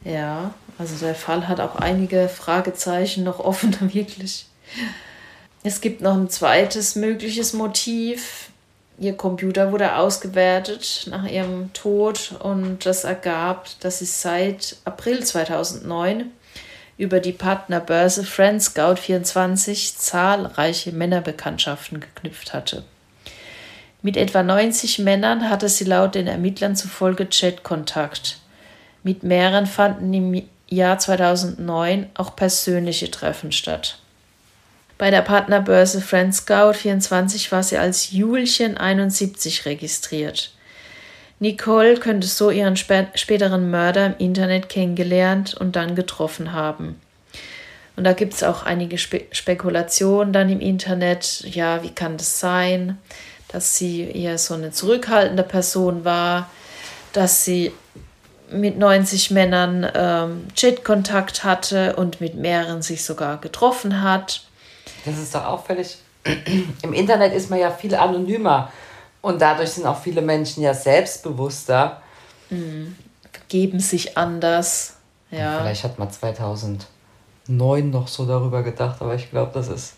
[0.05, 4.47] Ja, also der Fall hat auch einige Fragezeichen noch offen, wirklich.
[5.63, 8.51] Es gibt noch ein zweites mögliches Motiv.
[9.01, 16.33] Ihr Computer wurde ausgewertet nach ihrem Tod und das ergab, dass sie seit April 2009
[16.97, 22.83] über die Partnerbörse FriendScout24 zahlreiche Männerbekanntschaften geknüpft hatte.
[24.03, 28.39] Mit etwa 90 Männern hatte sie laut den Ermittlern zufolge Chatkontakt.
[29.05, 34.01] Mit mehreren fanden im Jahr 2009 auch persönliche Treffen statt.
[34.99, 40.53] Bei der Partnerbörse FriendScout24 war sie als Julchen 71 registriert.
[41.39, 47.01] Nicole könnte so ihren spä späteren Mörder im Internet kennengelernt und dann getroffen haben.
[47.95, 51.45] Und da gibt es auch einige Spe Spekulationen dann im Internet.
[51.45, 52.99] Ja, wie kann das sein,
[53.47, 56.51] dass sie eher so eine zurückhaltende Person war,
[57.13, 57.73] dass sie
[58.51, 64.48] mit 90 Männern ähm, Chatkontakt hatte und mit mehreren sich sogar getroffen hat.
[65.11, 65.99] Das ist doch auffällig.
[66.83, 68.71] Im Internet ist man ja viel anonymer
[69.21, 72.03] und dadurch sind auch viele Menschen ja selbstbewusster.
[73.49, 74.97] Geben sich anders.
[75.31, 75.61] Ja.
[75.61, 76.87] Vielleicht hat man 2009
[77.91, 79.95] noch so darüber gedacht, aber ich glaube, das ist.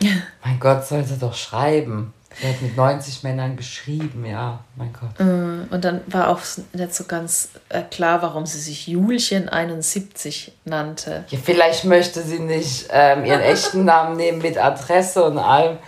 [0.44, 2.12] Mein Gott, soll sie doch schreiben.
[2.40, 5.20] Sie hat mit 90 Männern geschrieben, ja, mein Gott.
[5.20, 6.40] Und dann war auch
[6.72, 11.24] nicht so ganz äh, klar, warum sie sich Julchen 71 nannte.
[11.28, 15.78] Ja, vielleicht möchte sie nicht ähm, ihren echten Namen nehmen mit Adresse und allem.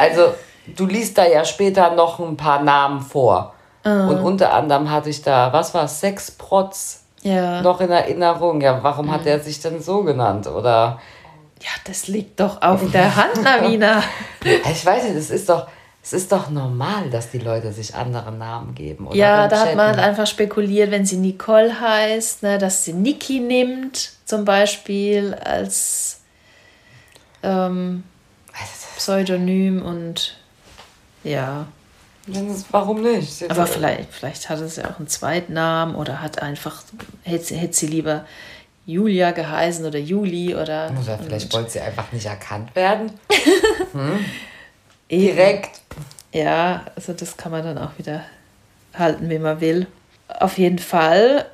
[0.00, 0.34] Also,
[0.76, 3.54] du liest da ja später noch ein paar Namen vor.
[3.84, 7.60] Und unter anderem hatte ich da, was war es, Sexprotz Ja.
[7.60, 8.62] noch in Erinnerung.
[8.62, 10.46] Ja, warum hat er sich denn so genannt?
[10.46, 11.00] Oder,
[11.64, 14.02] Ja, das liegt doch auf der Hand, Navina.
[14.44, 15.66] ich weiß nicht, es ist doch,
[16.02, 19.06] es ist doch normal, dass die Leute sich andere Namen geben.
[19.06, 22.92] Oder Ja, da hat man halt einfach spekuliert, wenn sie Nicole heißt, ne, dass sie
[22.92, 26.20] Niki nimmt, zum Beispiel als
[27.42, 28.04] ähm,
[28.96, 30.36] Pseudonym und
[31.22, 31.66] ja.
[32.70, 33.50] Warum nicht?
[33.50, 36.82] Aber vielleicht, vielleicht hatte sie auch einen Zweitnamen oder hat einfach,
[37.22, 38.24] hätte, hätte sie lieber
[38.86, 40.92] Julia geheißen oder Juli oder.
[41.00, 43.12] Oder vielleicht wollte sie einfach nicht erkannt werden.
[45.08, 45.26] Eben.
[45.26, 45.80] Direkt.
[46.32, 48.24] Ja, also das kann man dann auch wieder
[48.94, 49.86] halten, wie man will.
[50.28, 51.46] Auf jeden Fall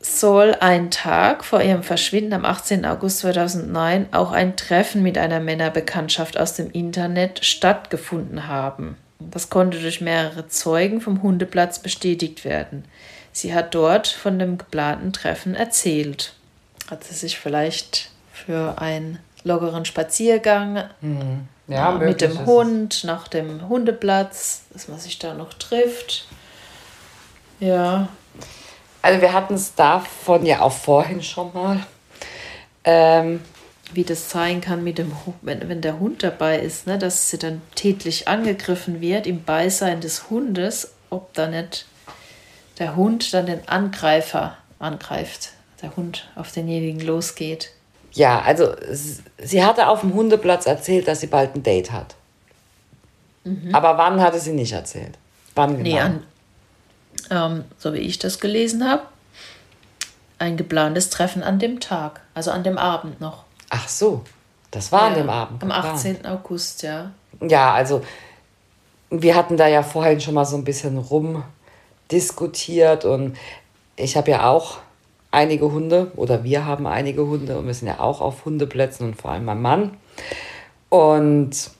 [0.00, 2.84] soll ein Tag vor ihrem Verschwinden am 18.
[2.84, 8.96] August 2009 auch ein Treffen mit einer Männerbekanntschaft aus dem Internet stattgefunden haben.
[9.20, 12.84] Das konnte durch mehrere Zeugen vom Hundeplatz bestätigt werden.
[13.32, 16.34] Sie hat dort von dem geplanten Treffen erzählt.
[16.90, 20.84] Hat sie sich vielleicht für einen lockeren Spaziergang
[21.68, 22.46] Ja, mit dem es.
[22.46, 26.26] Hund nach dem Hundeplatz, dass man sich da noch trifft.
[27.60, 28.08] Ja,
[29.02, 31.80] Also wir hatten es davon ja auch vorhin schon mal.
[32.84, 33.40] Ähm,
[33.94, 35.12] wie das sein kann mit dem
[35.42, 40.00] wenn, wenn der Hund dabei ist, ne, dass sie dann tätlich angegriffen wird im Beisein
[40.00, 41.86] des Hundes, ob da nicht
[42.78, 45.50] der Hund dann den Angreifer angreift,
[45.82, 47.72] der Hund auf denjenigen losgeht.
[48.12, 48.74] ja, also
[49.38, 52.14] sie hatte auf dem Hundeplatz erzählt, dass sie bald ein Date hat.
[53.72, 55.18] Aber wann hatte sie nicht erzählt?
[55.56, 55.82] Wann genau?
[55.82, 56.22] Nee, an,
[57.30, 59.02] ähm, so wie ich das gelesen habe,
[60.38, 63.42] ein geplantes Treffen an dem Tag, also an dem Abend noch.
[63.70, 64.22] Ach so,
[64.70, 65.60] das war ja, an dem Abend.
[65.62, 66.24] Am 18.
[66.26, 67.10] August, ja.
[67.40, 68.04] Ja, also
[69.10, 73.36] wir hatten da ja vorhin schon mal so ein bisschen rumdiskutiert und
[73.96, 74.78] ich habe ja auch
[75.32, 79.20] einige Hunde oder wir haben einige Hunde und wir sind ja auch auf Hundeplätzen und
[79.20, 79.96] vor allem mein Mann.
[80.88, 81.70] Und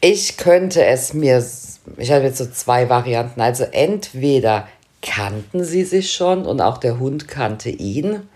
[0.00, 1.44] ich könnte es mir,
[1.96, 3.40] ich habe jetzt so zwei Varianten.
[3.40, 4.68] Also entweder
[5.02, 8.28] kannten sie sich schon und auch der Hund kannte ihn.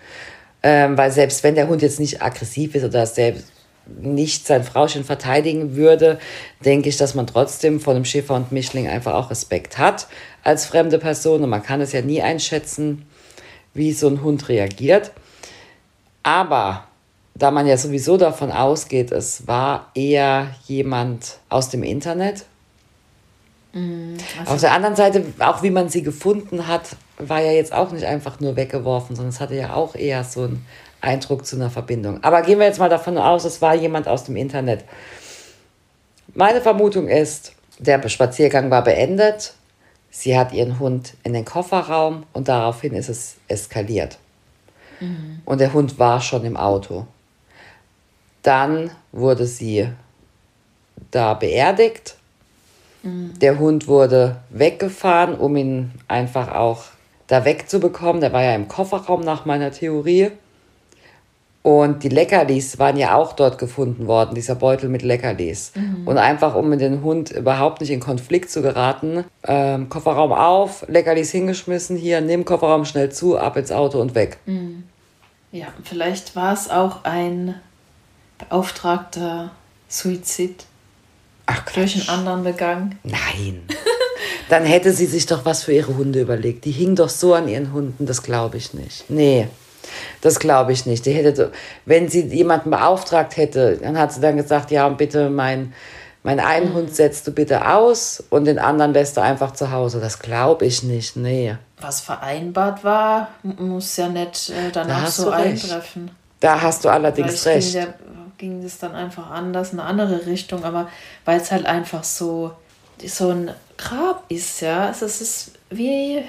[0.62, 3.52] Ähm, weil selbst wenn der Hund jetzt nicht aggressiv ist oder selbst
[3.86, 6.18] nicht sein Frauchen verteidigen würde,
[6.64, 10.06] denke ich, dass man trotzdem von einem Schäfer und Mischling einfach auch Respekt hat
[10.42, 11.42] als fremde Person.
[11.42, 13.04] Und man kann es ja nie einschätzen,
[13.74, 15.10] wie so ein Hund reagiert.
[16.22, 16.84] Aber
[17.34, 22.44] da man ja sowieso davon ausgeht, es war eher jemand aus dem Internet.
[23.72, 24.16] Mhm,
[24.46, 28.06] Auf der anderen Seite, auch wie man sie gefunden hat, war ja jetzt auch nicht
[28.06, 30.64] einfach nur weggeworfen, sondern es hatte ja auch eher so einen
[31.00, 32.22] Eindruck zu einer Verbindung.
[32.22, 34.84] Aber gehen wir jetzt mal davon aus, es war jemand aus dem Internet.
[36.34, 39.54] Meine Vermutung ist, der Spaziergang war beendet.
[40.16, 44.18] Sie hat ihren Hund in den Kofferraum und daraufhin ist es eskaliert.
[45.00, 45.42] Mhm.
[45.44, 47.08] Und der Hund war schon im Auto.
[48.42, 49.88] Dann wurde sie
[51.10, 52.16] da beerdigt.
[53.02, 53.36] Mhm.
[53.40, 56.84] Der Hund wurde weggefahren, um ihn einfach auch
[57.26, 58.20] da wegzubekommen.
[58.20, 60.30] Der war ja im Kofferraum nach meiner Theorie.
[61.64, 65.72] Und die Leckerlis waren ja auch dort gefunden worden, dieser Beutel mit Leckerlis.
[65.74, 66.06] Mhm.
[66.06, 70.84] Und einfach, um mit dem Hund überhaupt nicht in Konflikt zu geraten, ähm, Kofferraum auf,
[70.88, 74.36] Leckerlis hingeschmissen, hier, nimm Kofferraum schnell zu, ab ins Auto und weg.
[74.44, 74.84] Mhm.
[75.52, 77.54] Ja, vielleicht war es auch ein
[78.36, 79.50] beauftragter
[79.88, 80.66] Suizid
[81.46, 82.98] Ach, durch einen anderen begangen.
[83.04, 83.62] Nein.
[84.50, 86.66] Dann hätte sie sich doch was für ihre Hunde überlegt.
[86.66, 89.08] Die hing doch so an ihren Hunden, das glaube ich nicht.
[89.08, 89.48] Nee.
[90.20, 91.06] Das glaube ich nicht.
[91.06, 91.52] Die hätte,
[91.84, 95.72] wenn sie jemanden beauftragt hätte, dann hat sie dann gesagt, ja, und bitte mein,
[96.22, 96.74] mein einen.
[96.74, 100.00] Hund setzt du bitte aus und den anderen lässt du einfach zu Hause.
[100.00, 101.56] Das glaube ich nicht, nee.
[101.80, 106.10] Was vereinbart war, muss ja nicht äh, danach da so eintreffen.
[106.40, 107.72] Da hast du allerdings recht.
[107.72, 107.94] Ging, der,
[108.38, 110.88] ging es dann einfach anders, in eine andere Richtung, aber
[111.24, 112.52] weil es halt einfach so,
[113.04, 114.86] so ein Grab ist, ja.
[114.86, 116.22] Also es ist wie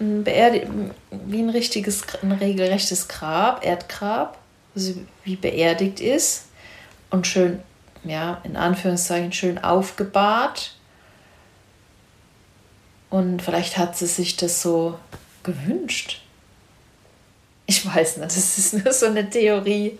[0.00, 0.66] ein, Beerdi
[1.10, 4.38] wie ein richtiges, ein regelrechtes Grab, Erdgrab,
[4.74, 4.94] also
[5.24, 6.46] wie beerdigt ist
[7.10, 7.60] und schön,
[8.04, 10.74] ja, in Anführungszeichen schön aufgebahrt.
[13.10, 14.98] Und vielleicht hat sie sich das so
[15.42, 16.22] gewünscht.
[17.66, 19.98] Ich weiß nicht, das ist nur so eine Theorie.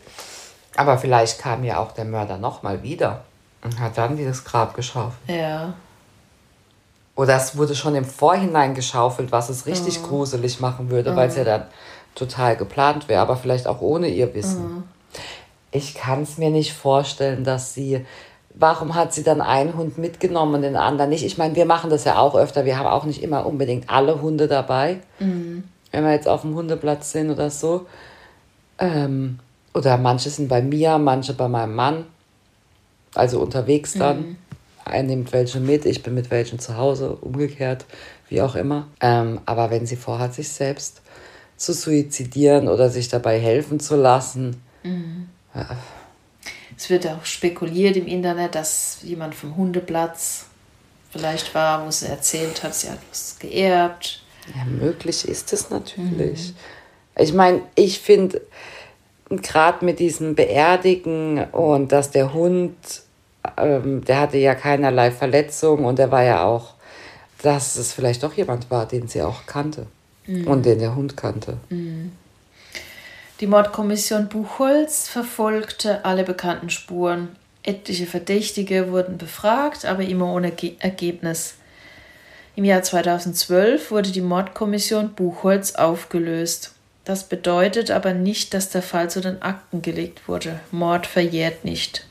[0.76, 3.24] Aber vielleicht kam ja auch der Mörder nochmal wieder
[3.62, 5.18] und hat dann dieses Grab geschaufelt.
[5.28, 5.74] Ja.
[7.18, 10.04] Oder es wurde schon im Vorhinein geschaufelt, was es richtig mhm.
[10.04, 11.16] gruselig machen würde, mhm.
[11.16, 11.64] weil es ja dann
[12.14, 14.62] total geplant wäre, aber vielleicht auch ohne ihr Wissen.
[14.62, 14.82] Mhm.
[15.72, 18.06] Ich kann es mir nicht vorstellen, dass sie.
[18.54, 21.24] Warum hat sie dann einen Hund mitgenommen und den anderen nicht?
[21.24, 22.64] Ich meine, wir machen das ja auch öfter.
[22.64, 25.64] Wir haben auch nicht immer unbedingt alle Hunde dabei, mhm.
[25.90, 27.86] wenn wir jetzt auf dem Hundeplatz sind oder so.
[28.78, 29.40] Ähm,
[29.74, 32.04] oder manche sind bei mir, manche bei meinem Mann.
[33.16, 34.18] Also unterwegs dann.
[34.18, 34.36] Mhm
[34.93, 37.84] er nimmt welche mit, ich bin mit welchen zu Hause, umgekehrt,
[38.28, 38.89] wie auch immer.
[39.01, 41.01] Ähm, aber wenn sie vorhat, sich selbst
[41.57, 44.62] zu suizidieren oder sich dabei helfen zu lassen.
[44.82, 45.28] Mhm.
[45.55, 45.64] Äh,
[46.76, 50.47] es wird auch spekuliert im Internet, dass jemand vom Hundeplatz
[51.11, 54.22] vielleicht war, wo sie erzählt hat, sie hat was geerbt.
[54.55, 56.51] Ja, möglich ist es natürlich.
[56.51, 56.55] Mhm.
[57.20, 58.41] Ich meine, ich finde,
[59.28, 62.76] gerade mit diesem Beerdigen und dass der Hund
[63.57, 66.74] ähm, der hatte ja keinerlei Verletzungen und er war ja auch,
[67.42, 69.86] dass es vielleicht doch jemand war, den sie auch kannte
[70.26, 70.46] mhm.
[70.46, 71.57] und den der Hund kannte.
[71.70, 72.12] Mhm.
[73.40, 77.28] Die Mordkommission Buchholz verfolgte alle bekannten Spuren.
[77.62, 81.55] Etliche Verdächtige wurden befragt, aber immer ohne Ergebnis.
[82.57, 86.74] Im Jahr 2012 wurde die Mordkommission Buchholz aufgelöst.
[87.05, 90.59] Das bedeutet aber nicht, dass der Fall zu den Akten gelegt wurde.
[90.72, 92.07] Mord verjährt nicht.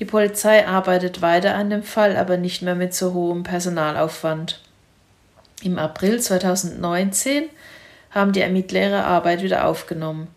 [0.00, 4.60] Die Polizei arbeitet weiter an dem Fall, aber nicht mehr mit so hohem Personalaufwand.
[5.62, 7.44] Im April 2019
[8.10, 10.28] haben die Ermittler ihre Arbeit wieder aufgenommen.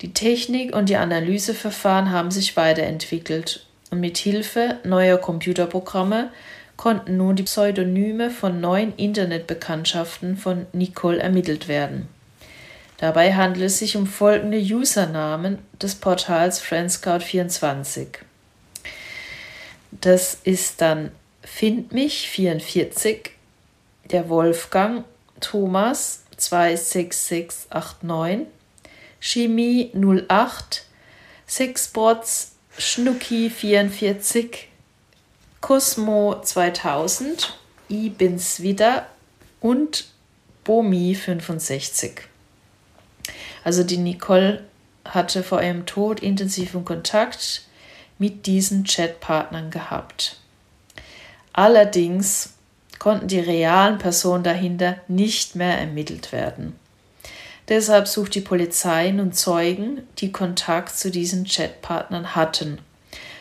[0.00, 6.30] Die Technik und die Analyseverfahren haben sich weiterentwickelt und mit Hilfe neuer Computerprogramme
[6.76, 12.08] konnten nun die Pseudonyme von neun Internetbekanntschaften von Nicole ermittelt werden.
[12.96, 18.06] Dabei handelt es sich um folgende Usernamen des Portals FriendScout24.
[20.00, 21.10] Das ist dann
[21.42, 23.32] Find mich 44,
[24.10, 25.04] der Wolfgang
[25.40, 28.46] Thomas 26689,
[29.20, 30.84] Chemie 08,
[31.46, 34.68] Sixbots Schnucki 44,
[35.60, 37.56] Cosmo 2000,
[37.88, 39.06] I bin's wieder
[39.60, 40.06] und
[40.64, 42.22] Bomi 65.
[43.62, 44.64] Also die Nicole
[45.04, 47.62] hatte vor ihrem Tod intensiven Kontakt
[48.18, 50.38] mit diesen Chatpartnern gehabt.
[51.52, 52.54] Allerdings
[52.98, 56.78] konnten die realen Personen dahinter nicht mehr ermittelt werden.
[57.68, 62.78] Deshalb sucht die Polizei nun Zeugen, die Kontakt zu diesen Chatpartnern hatten.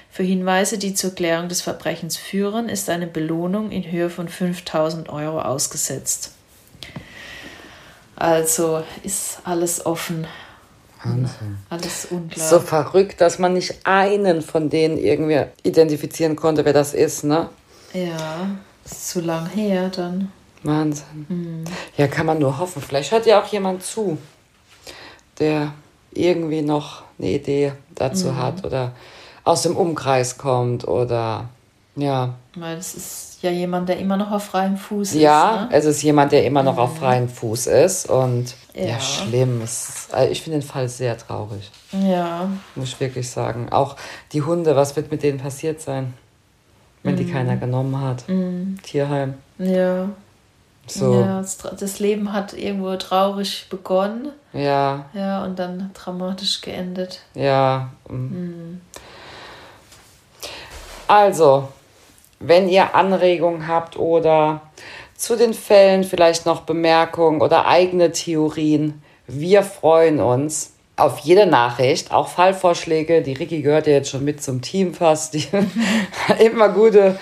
[0.10, 5.10] Für Hinweise, die zur Klärung des Verbrechens führen, ist eine Belohnung in Höhe von 5000
[5.10, 6.34] Euro ausgesetzt.
[8.16, 10.28] Also ist alles offen.
[11.04, 11.58] Wahnsinn.
[11.70, 12.48] Alles unklar.
[12.48, 17.50] So verrückt, dass man nicht einen von denen irgendwie identifizieren konnte, wer das ist, ne?
[17.94, 18.48] Ja,
[18.86, 20.32] ist zu lang her dann.
[20.64, 21.26] Wahnsinn.
[21.28, 21.64] Mhm.
[21.98, 22.82] Ja, kann man nur hoffen.
[22.82, 24.18] Vielleicht hört ja auch jemand zu,
[25.40, 25.74] der
[26.12, 28.38] irgendwie noch eine Idee dazu mhm.
[28.38, 28.94] hat oder
[29.44, 31.50] aus dem Umkreis kommt oder
[31.96, 32.36] ja.
[32.56, 35.22] Weil es ist ja jemand, der immer noch auf freiem Fuß ist.
[35.22, 35.70] Ja, ne?
[35.72, 36.80] es ist jemand, der immer noch mhm.
[36.80, 39.62] auf freiem Fuß ist und ja, ja schlimm.
[39.62, 41.70] Es, also ich finde den Fall sehr traurig.
[41.92, 42.50] Ja.
[42.76, 43.70] Muss ich wirklich sagen.
[43.72, 43.96] Auch
[44.32, 46.14] die Hunde, was wird mit denen passiert sein,
[47.04, 47.18] wenn mhm.
[47.18, 48.28] die keiner genommen hat?
[48.28, 48.78] Mhm.
[48.82, 49.36] Tierheim.
[49.58, 50.10] Ja.
[50.88, 51.22] So.
[51.22, 54.30] Ja, das Leben hat irgendwo traurig begonnen.
[54.52, 55.06] Ja.
[55.14, 57.22] Ja, und dann dramatisch geendet.
[57.36, 57.90] Ja.
[58.10, 58.82] Mhm.
[61.08, 61.70] Also,
[62.44, 64.62] wenn ihr Anregungen habt oder
[65.16, 72.12] zu den Fällen vielleicht noch Bemerkungen oder eigene Theorien, wir freuen uns auf jede Nachricht,
[72.12, 73.22] auch Fallvorschläge.
[73.22, 75.34] Die Ricky gehört ja jetzt schon mit zum Team fast.
[75.34, 75.48] Die
[76.40, 77.18] immer gute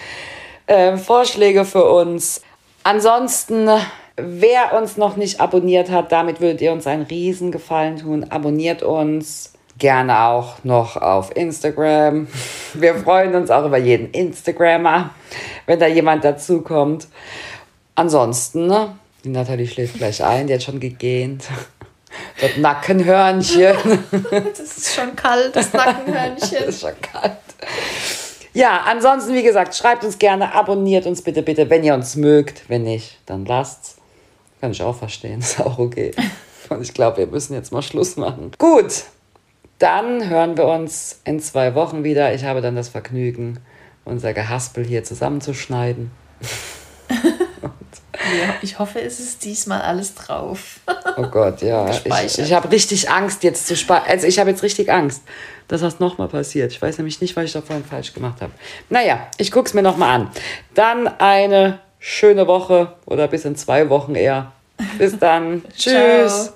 [0.67, 2.41] äh, Vorschläge für uns.
[2.83, 3.69] Ansonsten,
[4.17, 8.25] wer uns noch nicht abonniert hat, damit würdet ihr uns einen riesen Gefallen tun.
[8.29, 9.50] Abonniert uns
[9.81, 12.27] gerne auch noch auf Instagram.
[12.75, 15.09] Wir freuen uns auch über jeden Instagrammer,
[15.65, 17.07] wenn da jemand dazukommt.
[17.95, 18.95] Ansonsten, ne?
[19.23, 21.45] Die Nathalie schläft gleich ein, die hat schon gegähnt.
[22.39, 23.75] Das Nackenhörnchen.
[24.31, 26.57] Das ist schon kalt, das Nackenhörnchen.
[26.59, 27.33] Das ist schon kalt.
[28.53, 32.69] Ja, ansonsten, wie gesagt, schreibt uns gerne, abonniert uns bitte, bitte, wenn ihr uns mögt.
[32.69, 33.95] Wenn nicht, dann lasst's.
[34.59, 36.11] Kann ich auch verstehen, ist auch okay.
[36.69, 38.51] Und ich glaube, wir müssen jetzt mal Schluss machen.
[38.59, 39.05] Gut,
[39.81, 42.33] dann hören wir uns in zwei Wochen wieder.
[42.33, 43.59] Ich habe dann das Vergnügen,
[44.05, 46.11] unser Gehaspel hier zusammenzuschneiden.
[47.09, 50.79] ja, ich hoffe, es ist diesmal alles drauf.
[51.17, 51.89] oh Gott, ja.
[52.25, 54.03] Ich, ich habe richtig Angst jetzt zu sparen.
[54.07, 55.23] Also ich habe jetzt richtig Angst,
[55.67, 56.71] dass das nochmal passiert.
[56.71, 58.51] Ich weiß nämlich nicht, was ich da vorhin falsch gemacht habe.
[58.89, 60.31] Naja, ich gucke es mir nochmal an.
[60.75, 64.51] Dann eine schöne Woche oder bis in zwei Wochen eher.
[64.97, 65.63] Bis dann.
[65.75, 66.53] Tschüss.